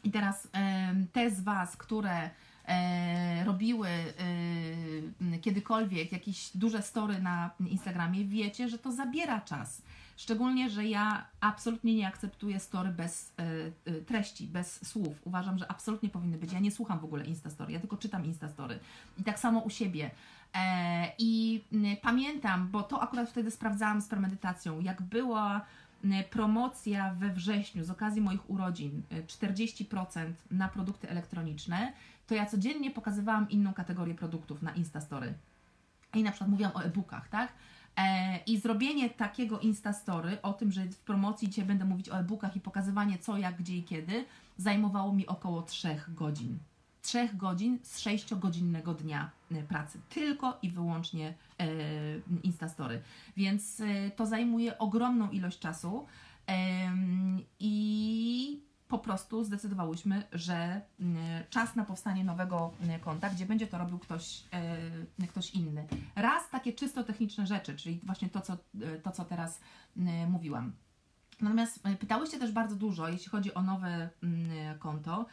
[0.03, 0.47] I teraz
[1.11, 2.29] te z Was, które
[3.45, 9.81] robiły e, kiedykolwiek jakieś duże story na Instagramie, wiecie, że to zabiera czas.
[10.17, 13.43] Szczególnie, że ja absolutnie nie akceptuję story bez e,
[13.91, 15.21] e, treści, bez słów.
[15.23, 16.53] Uważam, że absolutnie powinny być.
[16.53, 18.79] Ja nie słucham w ogóle Instastory, ja tylko czytam Instastory.
[19.17, 20.11] I tak samo u siebie.
[20.55, 21.61] E, I
[22.01, 25.65] pamiętam, bo to akurat wtedy sprawdzałam z premedytacją, jak była
[26.29, 31.93] promocja we wrześniu z okazji moich urodzin e, 40% na produkty elektroniczne,
[32.27, 35.33] to ja codziennie pokazywałam inną kategorię produktów na Instastory.
[36.13, 37.53] I na przykład mówiłam o e-bookach, tak?
[37.97, 42.55] E, I zrobienie takiego Instastory o tym, że w promocji dzisiaj będę mówić o e-bookach
[42.55, 44.25] i pokazywanie co, jak, gdzie i kiedy,
[44.57, 46.57] zajmowało mi około 3 godzin.
[47.01, 49.99] 3 godzin z 6-godzinnego dnia e, pracy.
[50.09, 51.67] Tylko i wyłącznie e,
[52.43, 53.01] Instastory.
[53.37, 56.05] Więc e, to zajmuje ogromną ilość czasu.
[56.47, 63.67] Em, I po prostu zdecydowałyśmy, że mm, czas na powstanie nowego mm, konta, gdzie będzie
[63.67, 64.43] to robił ktoś,
[65.21, 65.87] e, ktoś inny.
[66.15, 68.57] Raz takie czysto techniczne rzeczy, czyli właśnie to, co, e,
[69.03, 69.59] to, co teraz
[70.27, 70.73] mówiłam.
[71.41, 75.25] Natomiast e, pytałyście też bardzo dużo, jeśli chodzi o nowe mm, konto.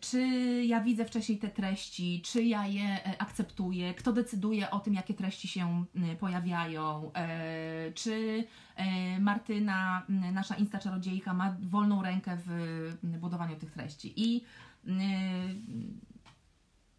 [0.00, 0.20] Czy
[0.66, 5.14] ja widzę wcześniej te treści, czy ja je e, akceptuję, kto decyduje o tym, jakie
[5.14, 5.84] treści się
[6.20, 8.44] pojawiają, e, czy
[8.76, 14.12] e, Martyna, nasza Insta czarodziejka, ma wolną rękę w budowaniu tych treści.
[14.16, 14.44] I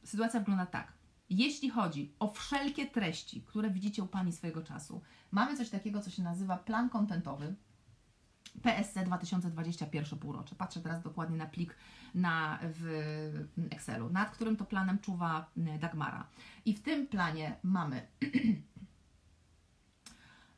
[0.03, 0.93] sytuacja wygląda tak.
[1.29, 5.01] Jeśli chodzi o wszelkie treści, które widzicie u Pani swojego czasu,
[5.31, 7.55] mamy coś takiego, co się nazywa plan kontentowy.
[8.61, 10.55] PSC 2021 półrocze.
[10.55, 11.75] Patrzę teraz dokładnie na plik
[12.15, 12.85] na, w
[13.69, 16.27] Excelu, nad którym to planem czuwa mm, Dagmara.
[16.65, 18.01] I w tym planie mamy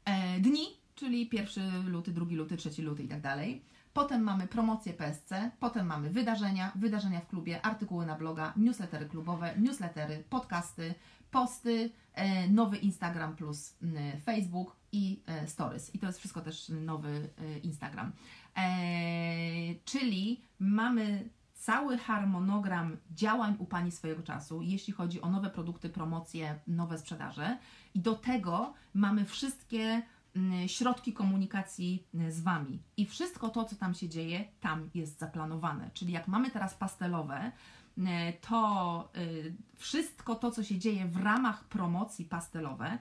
[0.06, 3.64] e, dni, czyli 1 luty, 2 luty, 3 luty i tak dalej.
[3.93, 9.54] Potem mamy promocję PSC, potem mamy wydarzenia, wydarzenia w klubie, artykuły na bloga, newslettery klubowe,
[9.58, 10.95] newslettery, podcasty,
[11.32, 15.96] posty, e, nowy Instagram plus mm, Facebook i e, Stories.
[15.96, 18.12] I to jest wszystko też nowy e, Instagram.
[18.58, 18.62] E,
[19.86, 26.60] czyli mamy cały harmonogram działań u Pani swojego czasu, jeśli chodzi o nowe produkty, promocje,
[26.68, 27.58] nowe sprzedaże.
[27.94, 30.02] I do tego mamy wszystkie
[30.68, 32.80] środki komunikacji z Wami.
[32.98, 35.90] I wszystko to, co tam się dzieje, tam jest zaplanowane.
[35.94, 37.52] Czyli jak mamy teraz pastelowe,
[38.42, 42.98] to y, wszystko to, co się dzieje w ramach promocji pastelowe,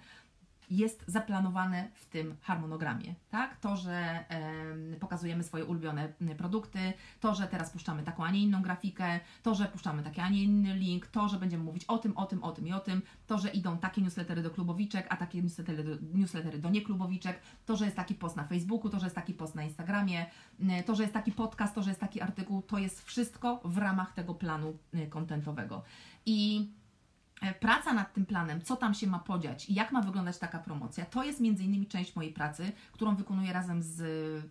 [0.70, 3.56] jest zaplanowane w tym harmonogramie, tak?
[3.56, 6.08] To, że em, pokazujemy swoje ulubione
[6.38, 10.28] produkty, to, że teraz puszczamy taką, a nie inną grafikę, to, że puszczamy taki, a
[10.28, 12.80] nie inny link, to, że będziemy mówić o tym, o tym, o tym i o
[12.80, 17.40] tym, to, że idą takie newslettery do klubowiczek, a takie newslettery do, newslettery do nieklubowiczek,
[17.66, 20.26] to, że jest taki post na Facebooku, to, że jest taki post na Instagramie,
[20.86, 24.12] to, że jest taki podcast, to, że jest taki artykuł, to jest wszystko w ramach
[24.12, 24.78] tego planu
[25.10, 25.82] kontentowego.
[26.26, 26.68] I
[27.60, 31.04] praca nad tym planem, co tam się ma podziać i jak ma wyglądać taka promocja,
[31.04, 34.00] to jest między innymi część mojej pracy, którą wykonuję razem z,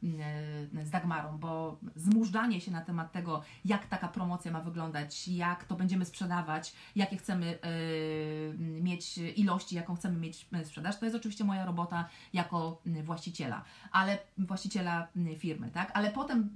[0.04, 5.64] mm, z Dagmarą, bo zmużdżanie się na temat tego, jak taka promocja ma wyglądać, jak
[5.64, 11.44] to będziemy sprzedawać, jakie chcemy y, mieć ilości, jaką chcemy mieć sprzedaż, to jest oczywiście
[11.44, 15.08] moja robota jako właściciela, ale właściciela
[15.38, 15.92] firmy, tak?
[15.94, 16.50] Ale potem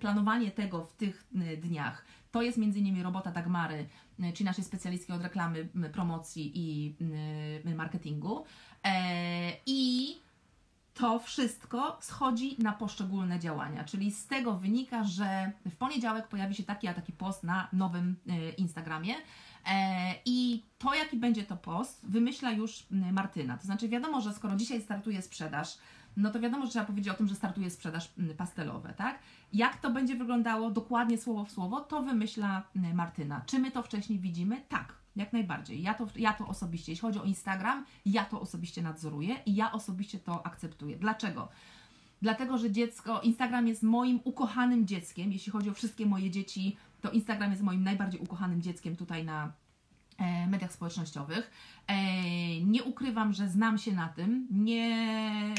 [0.00, 1.26] planowanie tego w tych
[1.62, 3.88] dniach, to jest między innymi robota Dagmary,
[4.34, 6.96] czyli naszej specjalistki od reklamy, promocji i
[7.66, 8.44] y, marketingu.
[8.84, 10.22] E, I
[10.94, 16.62] to wszystko schodzi na poszczególne działania, czyli z tego wynika, że w poniedziałek pojawi się
[16.62, 19.14] taki a taki post na nowym y, Instagramie.
[19.66, 23.58] E, I to, jaki będzie to post, wymyśla już y, Martyna.
[23.58, 25.78] To znaczy, wiadomo, że skoro dzisiaj startuje sprzedaż,
[26.16, 29.18] no to wiadomo, że trzeba powiedzieć o tym, że startuje sprzedaż y, pastelowe, tak?
[29.52, 33.42] Jak to będzie wyglądało dokładnie słowo w słowo, to wymyśla y, Martyna.
[33.46, 34.62] Czy my to wcześniej widzimy?
[34.68, 35.82] Tak, jak najbardziej.
[35.82, 39.72] Ja to, ja to osobiście, jeśli chodzi o Instagram, ja to osobiście nadzoruję i ja
[39.72, 40.96] osobiście to akceptuję.
[40.96, 41.48] Dlaczego?
[42.22, 45.32] Dlatego, że dziecko, Instagram jest moim ukochanym dzieckiem.
[45.32, 49.52] Jeśli chodzi o wszystkie moje dzieci, to Instagram jest moim najbardziej ukochanym dzieckiem tutaj na
[50.18, 51.50] e, mediach społecznościowych.
[51.86, 51.94] E,
[52.60, 54.46] nie ukrywam, że znam się na tym.
[54.50, 55.54] Nie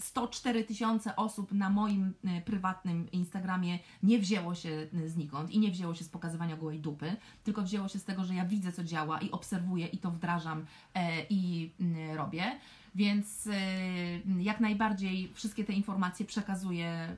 [0.00, 5.70] 104 tysiące osób na moim e, prywatnym Instagramie nie wzięło się e, znikąd i nie
[5.70, 8.84] wzięło się z pokazywania gołej dupy, tylko wzięło się z tego, że ja widzę, co
[8.84, 12.44] działa i obserwuję i to wdrażam e, i mm, robię.
[12.94, 13.48] Więc
[14.38, 17.16] jak najbardziej wszystkie te informacje przekazuję,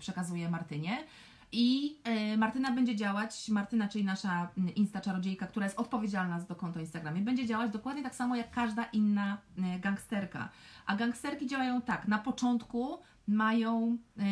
[0.00, 1.04] przekazuję Martynie.
[1.52, 6.46] I e, Martyna będzie działać, Martyna, czyli nasza mm, Insta czarodziejka, która jest odpowiedzialna za
[6.46, 10.48] to konto Instagramie, będzie działać dokładnie tak samo jak każda inna e, gangsterka.
[10.86, 14.22] A gangsterki działają tak, na początku mają e,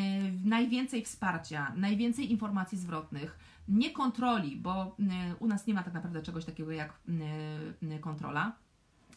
[0.44, 3.38] najwięcej wsparcia, najwięcej informacji zwrotnych,
[3.68, 4.96] nie kontroli, bo
[5.38, 6.92] u nas nie ma tak naprawdę czegoś takiego jak
[8.00, 8.52] kontrola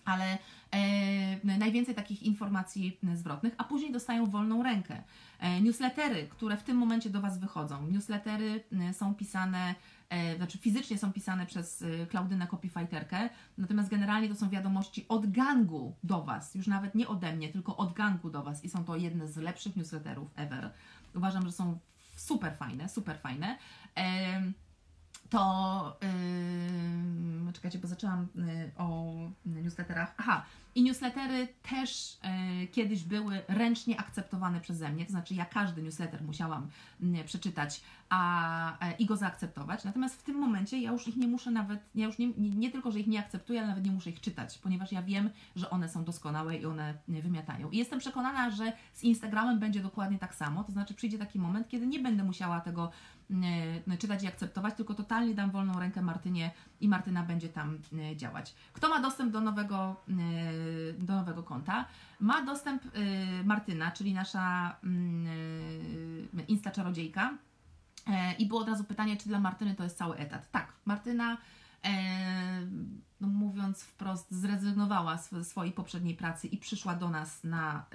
[0.10, 0.38] ale
[0.72, 5.04] e, najwięcej takich informacji zwrotnych, a później dostają wolną rękę.
[5.40, 7.88] E, newslettery, które w tym momencie do Was wychodzą.
[7.88, 9.76] Newslettery e, są pisane,
[10.10, 15.96] e, znaczy fizycznie są pisane przez Klaudynę Copyfighterkę, natomiast generalnie to są wiadomości od gangu
[16.04, 18.96] do Was, już nawet nie ode mnie, tylko od gangu do Was i są to
[18.96, 20.72] jedne z lepszych newsletterów ever.
[21.16, 21.80] Uważam, że są
[22.16, 23.58] super fajne, super fajne.
[25.30, 25.98] To
[27.46, 28.28] yy, czekajcie, bo zaczęłam
[28.78, 29.16] o
[29.46, 30.14] newsletterach.
[30.18, 30.46] Aha,
[30.80, 32.18] i newslettery też
[32.60, 36.68] yy, kiedyś były ręcznie akceptowane przeze mnie, to znaczy ja każdy newsletter musiałam
[37.26, 39.84] przeczytać a, e, i go zaakceptować.
[39.84, 42.72] Natomiast w tym momencie ja już ich nie muszę nawet, ja już nie, nie, nie
[42.72, 45.70] tylko, że ich nie akceptuję, ale nawet nie muszę ich czytać, ponieważ ja wiem, że
[45.70, 47.70] one są doskonałe i one wymiatają.
[47.70, 51.68] I jestem przekonana, że z Instagramem będzie dokładnie tak samo, to znaczy przyjdzie taki moment,
[51.68, 52.92] kiedy nie będę musiała tego
[54.00, 56.52] czytać i akceptować, tylko totalnie dam wolną rękę Martynie
[56.82, 57.78] i Martyna będzie tam
[58.16, 58.56] działać.
[58.74, 60.04] Kto ma dostęp do nowego,
[61.00, 61.86] do nowego konta?
[62.20, 62.90] Ma dostęp e,
[63.44, 65.28] Martyna, czyli nasza mm,
[66.40, 67.38] e, Insta czarodziejka.
[68.08, 70.52] E, I było od razu pytanie, czy dla Martyny to jest cały etat.
[70.52, 71.38] Tak, Martyna,
[71.86, 71.92] e,
[73.22, 77.86] no mówiąc wprost, zrezygnowała z swojej poprzedniej pracy i przyszła do nas na,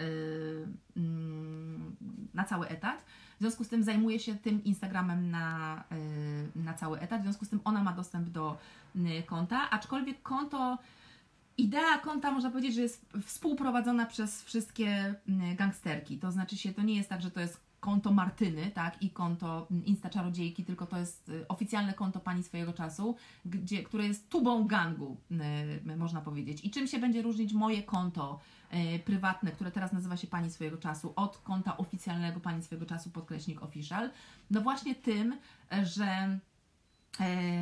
[0.96, 1.96] mm,
[2.34, 3.04] na cały etat.
[3.36, 5.84] W związku z tym zajmuje się tym Instagramem na,
[6.56, 7.20] na cały etat.
[7.20, 8.58] W związku z tym ona ma dostęp do
[8.96, 10.78] y, konta, aczkolwiek konto.
[11.58, 15.14] Idea konta można powiedzieć, że jest współprowadzona przez wszystkie
[15.52, 16.18] y, gangsterki.
[16.18, 19.68] To znaczy się, to nie jest tak, że to jest konto Martyny, tak, i konto
[19.84, 24.66] Insta Czarodziejki, tylko to jest y, oficjalne konto pani swojego czasu, gdzie, które jest tubą
[24.66, 25.16] gangu,
[25.96, 26.64] można powiedzieć.
[26.64, 28.40] I czym się będzie różnić moje konto
[28.94, 33.10] y, prywatne, które teraz nazywa się pani swojego czasu, od konta oficjalnego pani swojego czasu,
[33.10, 34.10] podkreśnik official?
[34.50, 35.36] No właśnie tym,
[35.82, 36.38] że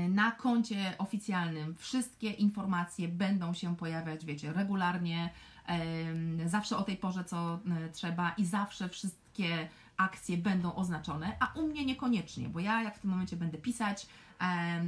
[0.09, 5.31] na koncie oficjalnym wszystkie informacje będą się pojawiać, wiecie, regularnie,
[5.67, 11.53] em, zawsze o tej porze, co e, trzeba i zawsze wszystkie akcje będą oznaczone, a
[11.59, 14.07] u mnie niekoniecznie, bo ja jak w tym momencie będę pisać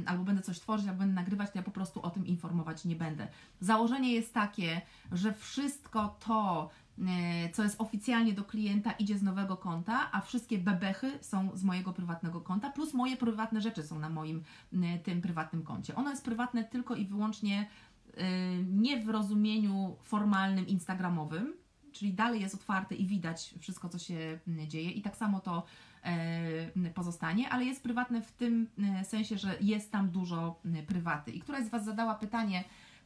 [0.05, 2.95] albo będę coś tworzyć, albo będę nagrywać, to ja po prostu o tym informować nie
[2.95, 3.27] będę.
[3.61, 6.84] Założenie jest takie, że wszystko to, e,
[7.53, 11.93] co jest oficjalnie do klienta, idzie z nowego konta, a wszystkie bebechy są z mojego
[11.93, 14.43] prywatnego konta, plus moje prywatne rzeczy są na moim
[14.73, 15.95] e, tym prywatnym koncie.
[15.95, 17.67] Ono jest prywatne tylko i wyłącznie
[18.17, 18.23] e,
[18.63, 21.53] nie w rozumieniu formalnym instagramowym,
[21.91, 25.63] czyli dalej jest otwarte i widać wszystko, co się dzieje i tak samo to
[26.03, 28.67] e, pozostanie, ale jest prywatne w tym
[28.99, 31.31] e, sensie, że jest tam dużo prywaty.
[31.31, 32.63] I któraś z Was zadała pytanie,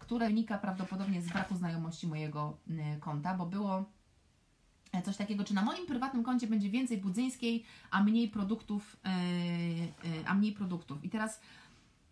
[0.09, 3.85] które wynika prawdopodobnie z braku znajomości mojego m, konta, bo było
[4.91, 9.09] e, coś takiego, czy na moim prywatnym koncie będzie więcej budzyńskiej, a mniej produktów, e,
[9.09, 11.03] e, a mniej produktów.
[11.03, 11.41] I teraz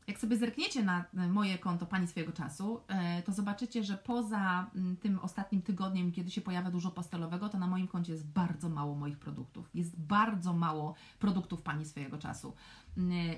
[0.08, 2.82] jak sobie zerkniecie na moje konto Pani swojego czasu,
[3.26, 7.68] to zobaczycie, że poza mm, tym ostatnim tygodniem, kiedy się pojawia dużo pastelowego, to na
[7.68, 9.70] moim koncie jest bardzo mało moich produktów.
[9.74, 12.54] Jest bardzo mało produktów Pani swojego czasu.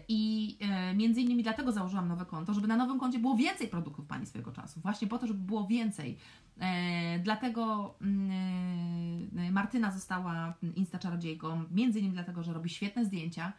[0.07, 4.05] I e, między innymi dlatego założyłam nowe konto, żeby na nowym koncie było więcej produktów
[4.05, 4.80] Pani swojego czasu.
[4.80, 6.18] Właśnie po to, żeby było więcej.
[6.60, 13.53] E, Dlatego mm, Martyna została Insta czarodziejką, między innymi dlatego, że robi świetne zdjęcia.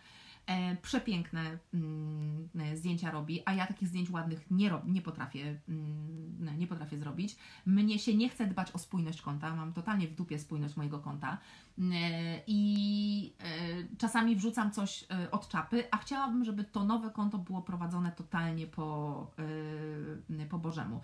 [0.46, 5.60] E, przepiękne mm, e, zdjęcia robi, a ja takich zdjęć ładnych nie, rob, nie, potrafię,
[5.68, 7.36] mm, nie potrafię zrobić.
[7.66, 11.38] Mnie się nie chce dbać o spójność konta, mam totalnie w dupie spójność mojego konta
[11.78, 11.82] e,
[12.46, 13.32] i
[13.98, 19.30] czasami wrzucam coś od czapy, a chciałabym, żeby to nowe konto było prowadzone totalnie po,
[20.50, 21.00] po Bożemu.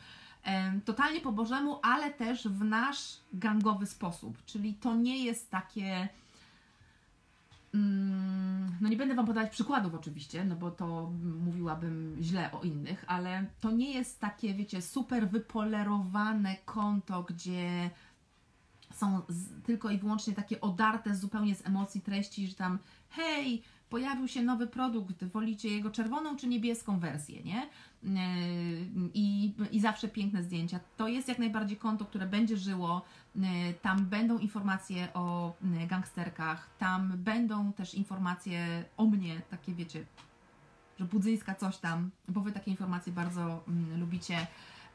[0.85, 6.26] Totalnie po Bożemu, ale też w nasz gangowy sposób, czyli to nie jest takie Mm,
[8.81, 11.13] no nie będę Wam podawać przykładów oczywiście, no bo to
[11.45, 17.91] mówiłabym źle o innych, ale to nie jest takie, wiecie, super wypolerowane konto, gdzie
[18.95, 19.21] są
[19.65, 24.67] tylko i wyłącznie takie odarte zupełnie z emocji treści, że tam hej, pojawił się nowy
[24.67, 27.69] produkt, wolicie jego czerwoną czy niebieską wersję, nie?
[28.03, 28.11] Yy,
[29.15, 30.81] I, I zawsze piękne zdjęcia.
[30.97, 33.03] To jest jak najbardziej konto, które będzie żyło.
[33.35, 33.43] Yy,
[33.83, 40.05] Tam będą informacje o yy, gangsterkach, tam będą też informacje o mnie, takie wiecie,
[40.99, 44.47] że budzyńska coś tam, bo Wy takie informacje bardzo mm, lubicie.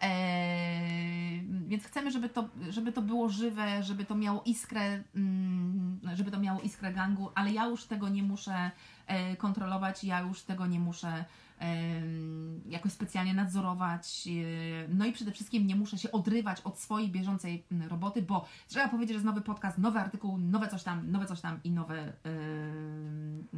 [0.02, 5.81] Eee, więc chcemy, żeby to, żeby to było żywe, żeby to miało iskrę, mm,
[6.14, 8.72] żeby to miało iskrę gangu, ale ja już tego nie muszę
[9.08, 11.26] e, kontrolować, ja już tego nie muszę
[11.60, 14.28] em, jakoś specjalnie nadzorować.
[14.28, 18.88] e, No i przede wszystkim nie muszę się odrywać od swojej bieżącej roboty, bo trzeba
[18.90, 22.14] powiedzieć, że jest nowy podcast, nowy artykuł, nowe coś tam, nowe coś tam i nowe,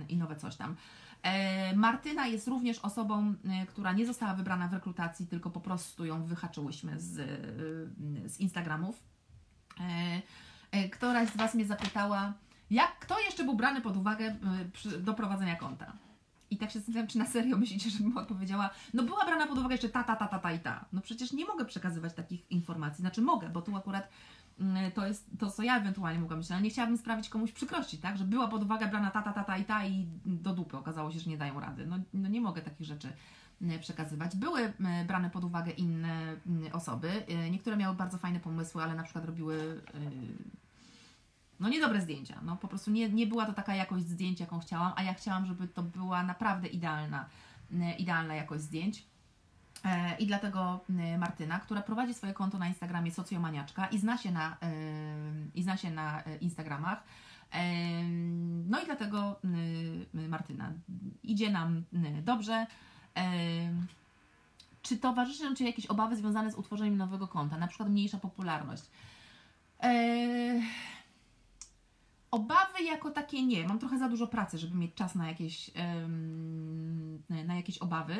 [0.10, 0.76] i nowe coś tam.
[1.24, 6.06] E, Martyna jest również osobą, e, która nie została wybrana w rekrutacji, tylko po prostu
[6.06, 9.04] ją wyhaczyłyśmy z, e, z Instagramów.
[10.74, 12.34] E, e, Któraś z Was mnie zapytała,
[12.72, 14.36] jak, kto jeszcze był brany pod uwagę e,
[14.74, 15.94] przy, do prowadzenia konta?
[16.50, 19.74] I tak się zastanawiam, czy na serio myślicie, żebym odpowiedziała, no była brana pod uwagę
[19.74, 20.86] jeszcze ta, ta, ta, ta, ta i ta.
[20.94, 24.10] No przecież nie mogę przekazywać takich informacji, znaczy mogę, bo tu akurat
[24.60, 27.98] mm, to jest to, co ja ewentualnie mogłam myśleć, ale nie chciałabym sprawić komuś przykrości,
[27.98, 28.18] tak?
[28.18, 31.12] Że była pod uwagę brana ta, ta, ta, ta i ta i do dupy okazało
[31.12, 31.86] się, że nie dają rady.
[31.86, 33.14] No, no nie mogę takich rzeczy
[33.62, 34.36] mm, przekazywać.
[34.36, 36.36] Były mm, brane pod uwagę inne
[36.74, 37.10] osoby.
[37.30, 40.63] Y, Niektóre miały bardzo fajne pomysły, ale na przykład robiły y,
[41.64, 42.40] no niedobre zdjęcia.
[42.44, 45.46] No po prostu nie, nie była to taka jakość zdjęć, jaką chciałam, a ja chciałam,
[45.46, 47.26] żeby to była naprawdę idealna,
[47.98, 49.06] idealna jakość zdjęć.
[49.86, 50.80] E, I dlatego
[51.18, 54.58] Martyna, która prowadzi swoje konto na Instagramie Socjomaniaczka i zna się na,
[55.56, 57.04] i zna się na y, Instagramach.
[58.66, 59.40] No i dlatego
[60.14, 60.72] Martyna
[61.24, 61.84] idzie nam
[62.22, 62.68] dobrze.
[64.82, 68.84] Czy towarzyszą Ci jakieś obawy związane z utworzeniem nowego konta, na przykład mniejsza popularność?
[72.34, 73.68] Obawy jako takie nie.
[73.68, 75.72] Mam trochę za dużo pracy, żeby mieć czas na jakieś,
[77.48, 78.16] na jakieś obawy.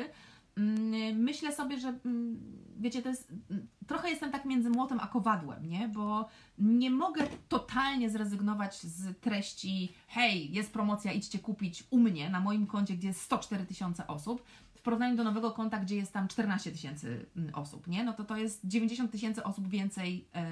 [0.56, 2.40] Mm, Myślę sobie, że mm,
[2.76, 3.30] wiecie, to jest.
[3.50, 5.88] mm, Trochę jestem tak między młotem a kowadłem, nie?
[5.88, 9.92] Bo nie mogę totalnie zrezygnować z treści.
[10.08, 14.42] Hej, jest promocja, idźcie kupić u mnie na moim koncie, gdzie jest 104 tysiące osób,
[14.74, 18.04] w porównaniu do nowego konta, gdzie jest tam 14 tysięcy osób, nie?
[18.04, 20.44] No to to jest 90 tysięcy osób więcej e,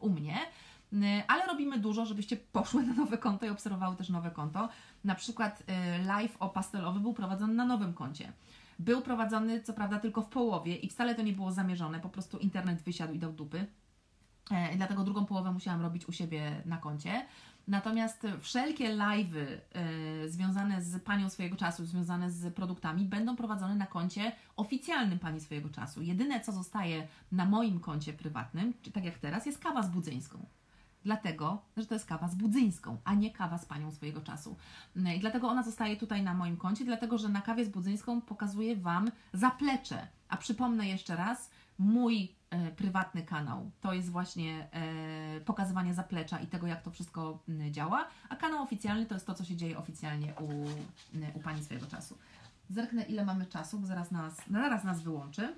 [0.00, 0.36] u mnie.
[0.92, 4.68] N- Ale robimy dużo, żebyście poszły na nowe konto i obserwowały też nowe konto.
[5.04, 8.32] Na przykład e, live o pastelowy był prowadzony na nowym koncie.
[8.78, 12.38] Był prowadzony, co prawda, tylko w połowie i wcale to nie było zamierzone, po prostu
[12.38, 13.66] internet wysiadł i dał dupy.
[14.50, 17.26] E, dlatego drugą połowę musiałam robić u siebie na koncie.
[17.68, 23.86] Natomiast wszelkie live'y e, związane z panią swojego czasu, związane z produktami, będą prowadzone na
[23.86, 26.02] koncie oficjalnym pani swojego czasu.
[26.02, 30.46] Jedyne, co zostaje na moim koncie prywatnym, czy tak jak teraz, jest kawa z budzyńską.
[31.04, 34.56] Dlatego, że to jest kawa z budzyńską, a nie kawa z panią swojego czasu.
[34.96, 38.20] No I dlatego ona zostaje tutaj na moim koncie, dlatego że na kawie z budzyńską
[38.20, 40.06] pokazuję Wam zaplecze.
[40.28, 46.46] A przypomnę jeszcze raz, mój e, prywatny kanał to jest właśnie e, pokazywanie zaplecza i
[46.46, 49.78] tego, jak to wszystko m, działa, a kanał oficjalny to jest to, co się dzieje
[49.78, 50.50] oficjalnie u,
[51.14, 52.18] m, u pani swojego czasu.
[52.70, 55.54] Zerknę, ile mamy czasu, bo zaraz nas, zaraz nas wyłączy.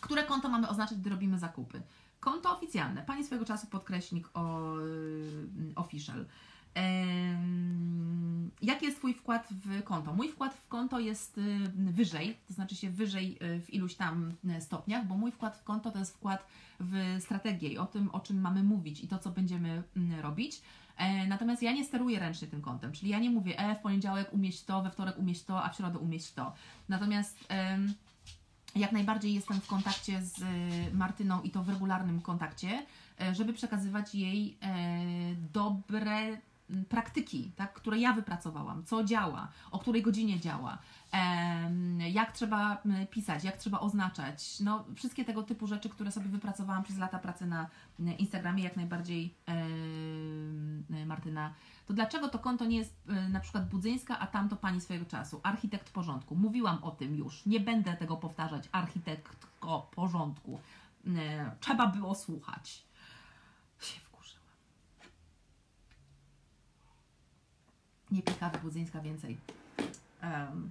[0.00, 1.82] Które konto mamy oznaczyć, gdy robimy zakupy?
[2.20, 6.26] Konto oficjalne, pani swojego czasu podkreśnik o, y, official.
[8.62, 10.14] Jaki jest Twój wkład w konto?
[10.14, 14.32] Mój wkład w konto jest y, wyżej, to znaczy się wyżej y, w iluś tam
[14.60, 16.46] stopniach, bo mój wkład w konto to jest wkład
[16.80, 20.62] w strategię i o tym, o czym mamy mówić i to, co będziemy mm, robić.
[20.96, 24.32] E, Natomiast ja nie steruję ręcznie tym kontem, czyli ja nie mówię, e, w poniedziałek
[24.32, 26.52] umieść to, we wtorek umieść to, a w środę umieść to.
[26.88, 27.48] Natomiast
[28.76, 30.44] jak najbardziej jestem w kontakcie z y,
[30.94, 32.86] Martyną i to w regularnym kontakcie,
[33.20, 34.76] e, żeby przekazywać jej e,
[35.52, 36.38] dobre
[36.88, 40.78] praktyki, tak, które ja wypracowałam, co działa, o której godzinie działa,
[42.12, 46.98] jak trzeba pisać, jak trzeba oznaczać, no wszystkie tego typu rzeczy, które sobie wypracowałam przez
[46.98, 47.68] lata pracy na
[48.18, 49.34] Instagramie, jak najbardziej
[51.06, 51.54] Martyna.
[51.86, 55.40] To dlaczego to konto nie jest e, na przykład Budzyńska, a tamto pani swojego czasu?
[55.42, 56.36] Architekt porządku.
[56.36, 57.46] Mówiłam o tym już.
[57.46, 58.68] Nie będę tego powtarzać.
[58.72, 60.60] Architektko porządku.
[61.60, 62.82] Trzeba było słuchać.
[63.80, 64.44] Się wkurzyłam.
[68.10, 69.38] Nie pikawy Budzyńska więcej.
[70.20, 70.70] Em.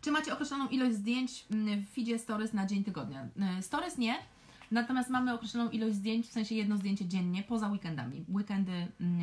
[0.00, 3.28] Czy macie określoną ilość zdjęć mm, w feedzie Stories na dzień tygodnia?
[3.58, 4.14] E, Stories nie,
[4.70, 8.24] natomiast mamy określoną ilość zdjęć, w sensie jedno zdjęcie dziennie, poza weekendami.
[8.28, 9.20] Weekendy mm,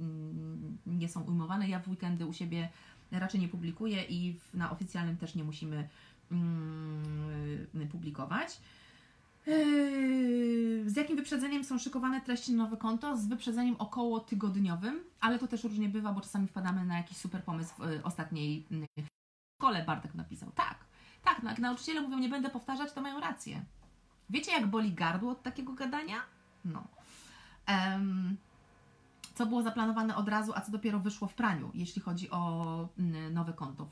[0.00, 2.68] mm, nie są ujmowane, ja w weekendy u siebie
[3.10, 5.88] raczej nie publikuję i na oficjalnym też nie musimy
[6.30, 8.60] mm, publikować.
[9.46, 13.16] Yy, Z jakim wyprzedzeniem są szykowane treści na nowe konto?
[13.16, 17.44] Z wyprzedzeniem około tygodniowym, ale to też różnie bywa, bo czasami wpadamy na jakiś super
[17.44, 18.86] pomysł w y, ostatniej mm,
[19.58, 20.50] szkole Bartek napisał.
[20.54, 20.78] Tak,
[21.24, 23.64] tak, no, jak nauczyciele mówią, nie będę powtarzać, to mają rację.
[24.30, 26.16] Wiecie, jak boli gardło od takiego gadania?
[26.64, 26.84] No.
[27.66, 28.36] Em,
[29.34, 33.34] co było zaplanowane od razu, a co dopiero wyszło w praniu, jeśli chodzi o mm,
[33.34, 33.88] nowe konto?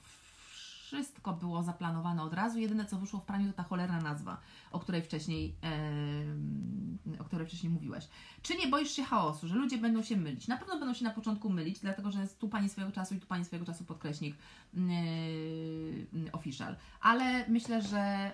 [0.87, 4.41] Wszystko było zaplanowane od razu, jedyne co wyszło w praniu to ta cholerna nazwa,
[4.73, 8.09] o której wcześniej, em, o której wcześniej mówiłeś.
[8.43, 10.49] Czy nie boisz się chaosu, że ludzie będą się mylić?
[10.49, 13.21] Na pewno będą się na początku mylić, dlatego że jest tu pani swojego czasu i
[13.21, 14.37] tu pani swojego czasu podkreśnik
[14.75, 16.77] yy, official.
[17.01, 18.33] Ale myślę, że,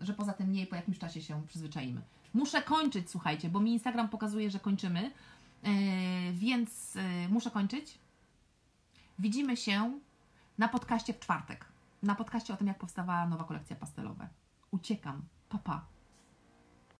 [0.00, 2.00] yy, że poza tym nie po jakimś czasie się przyzwyczaimy.
[2.34, 5.02] Muszę kończyć, słuchajcie, bo mi Instagram pokazuje, że kończymy,
[5.62, 5.72] yy,
[6.32, 7.98] więc yy, muszę kończyć.
[9.18, 10.00] Widzimy się
[10.58, 11.64] na podcaście w czwartek.
[12.02, 14.28] Na podcaście o tym, jak powstawała nowa kolekcja pastelowa.
[14.70, 15.22] Uciekam.
[15.48, 15.72] Papa.
[15.72, 15.91] Pa.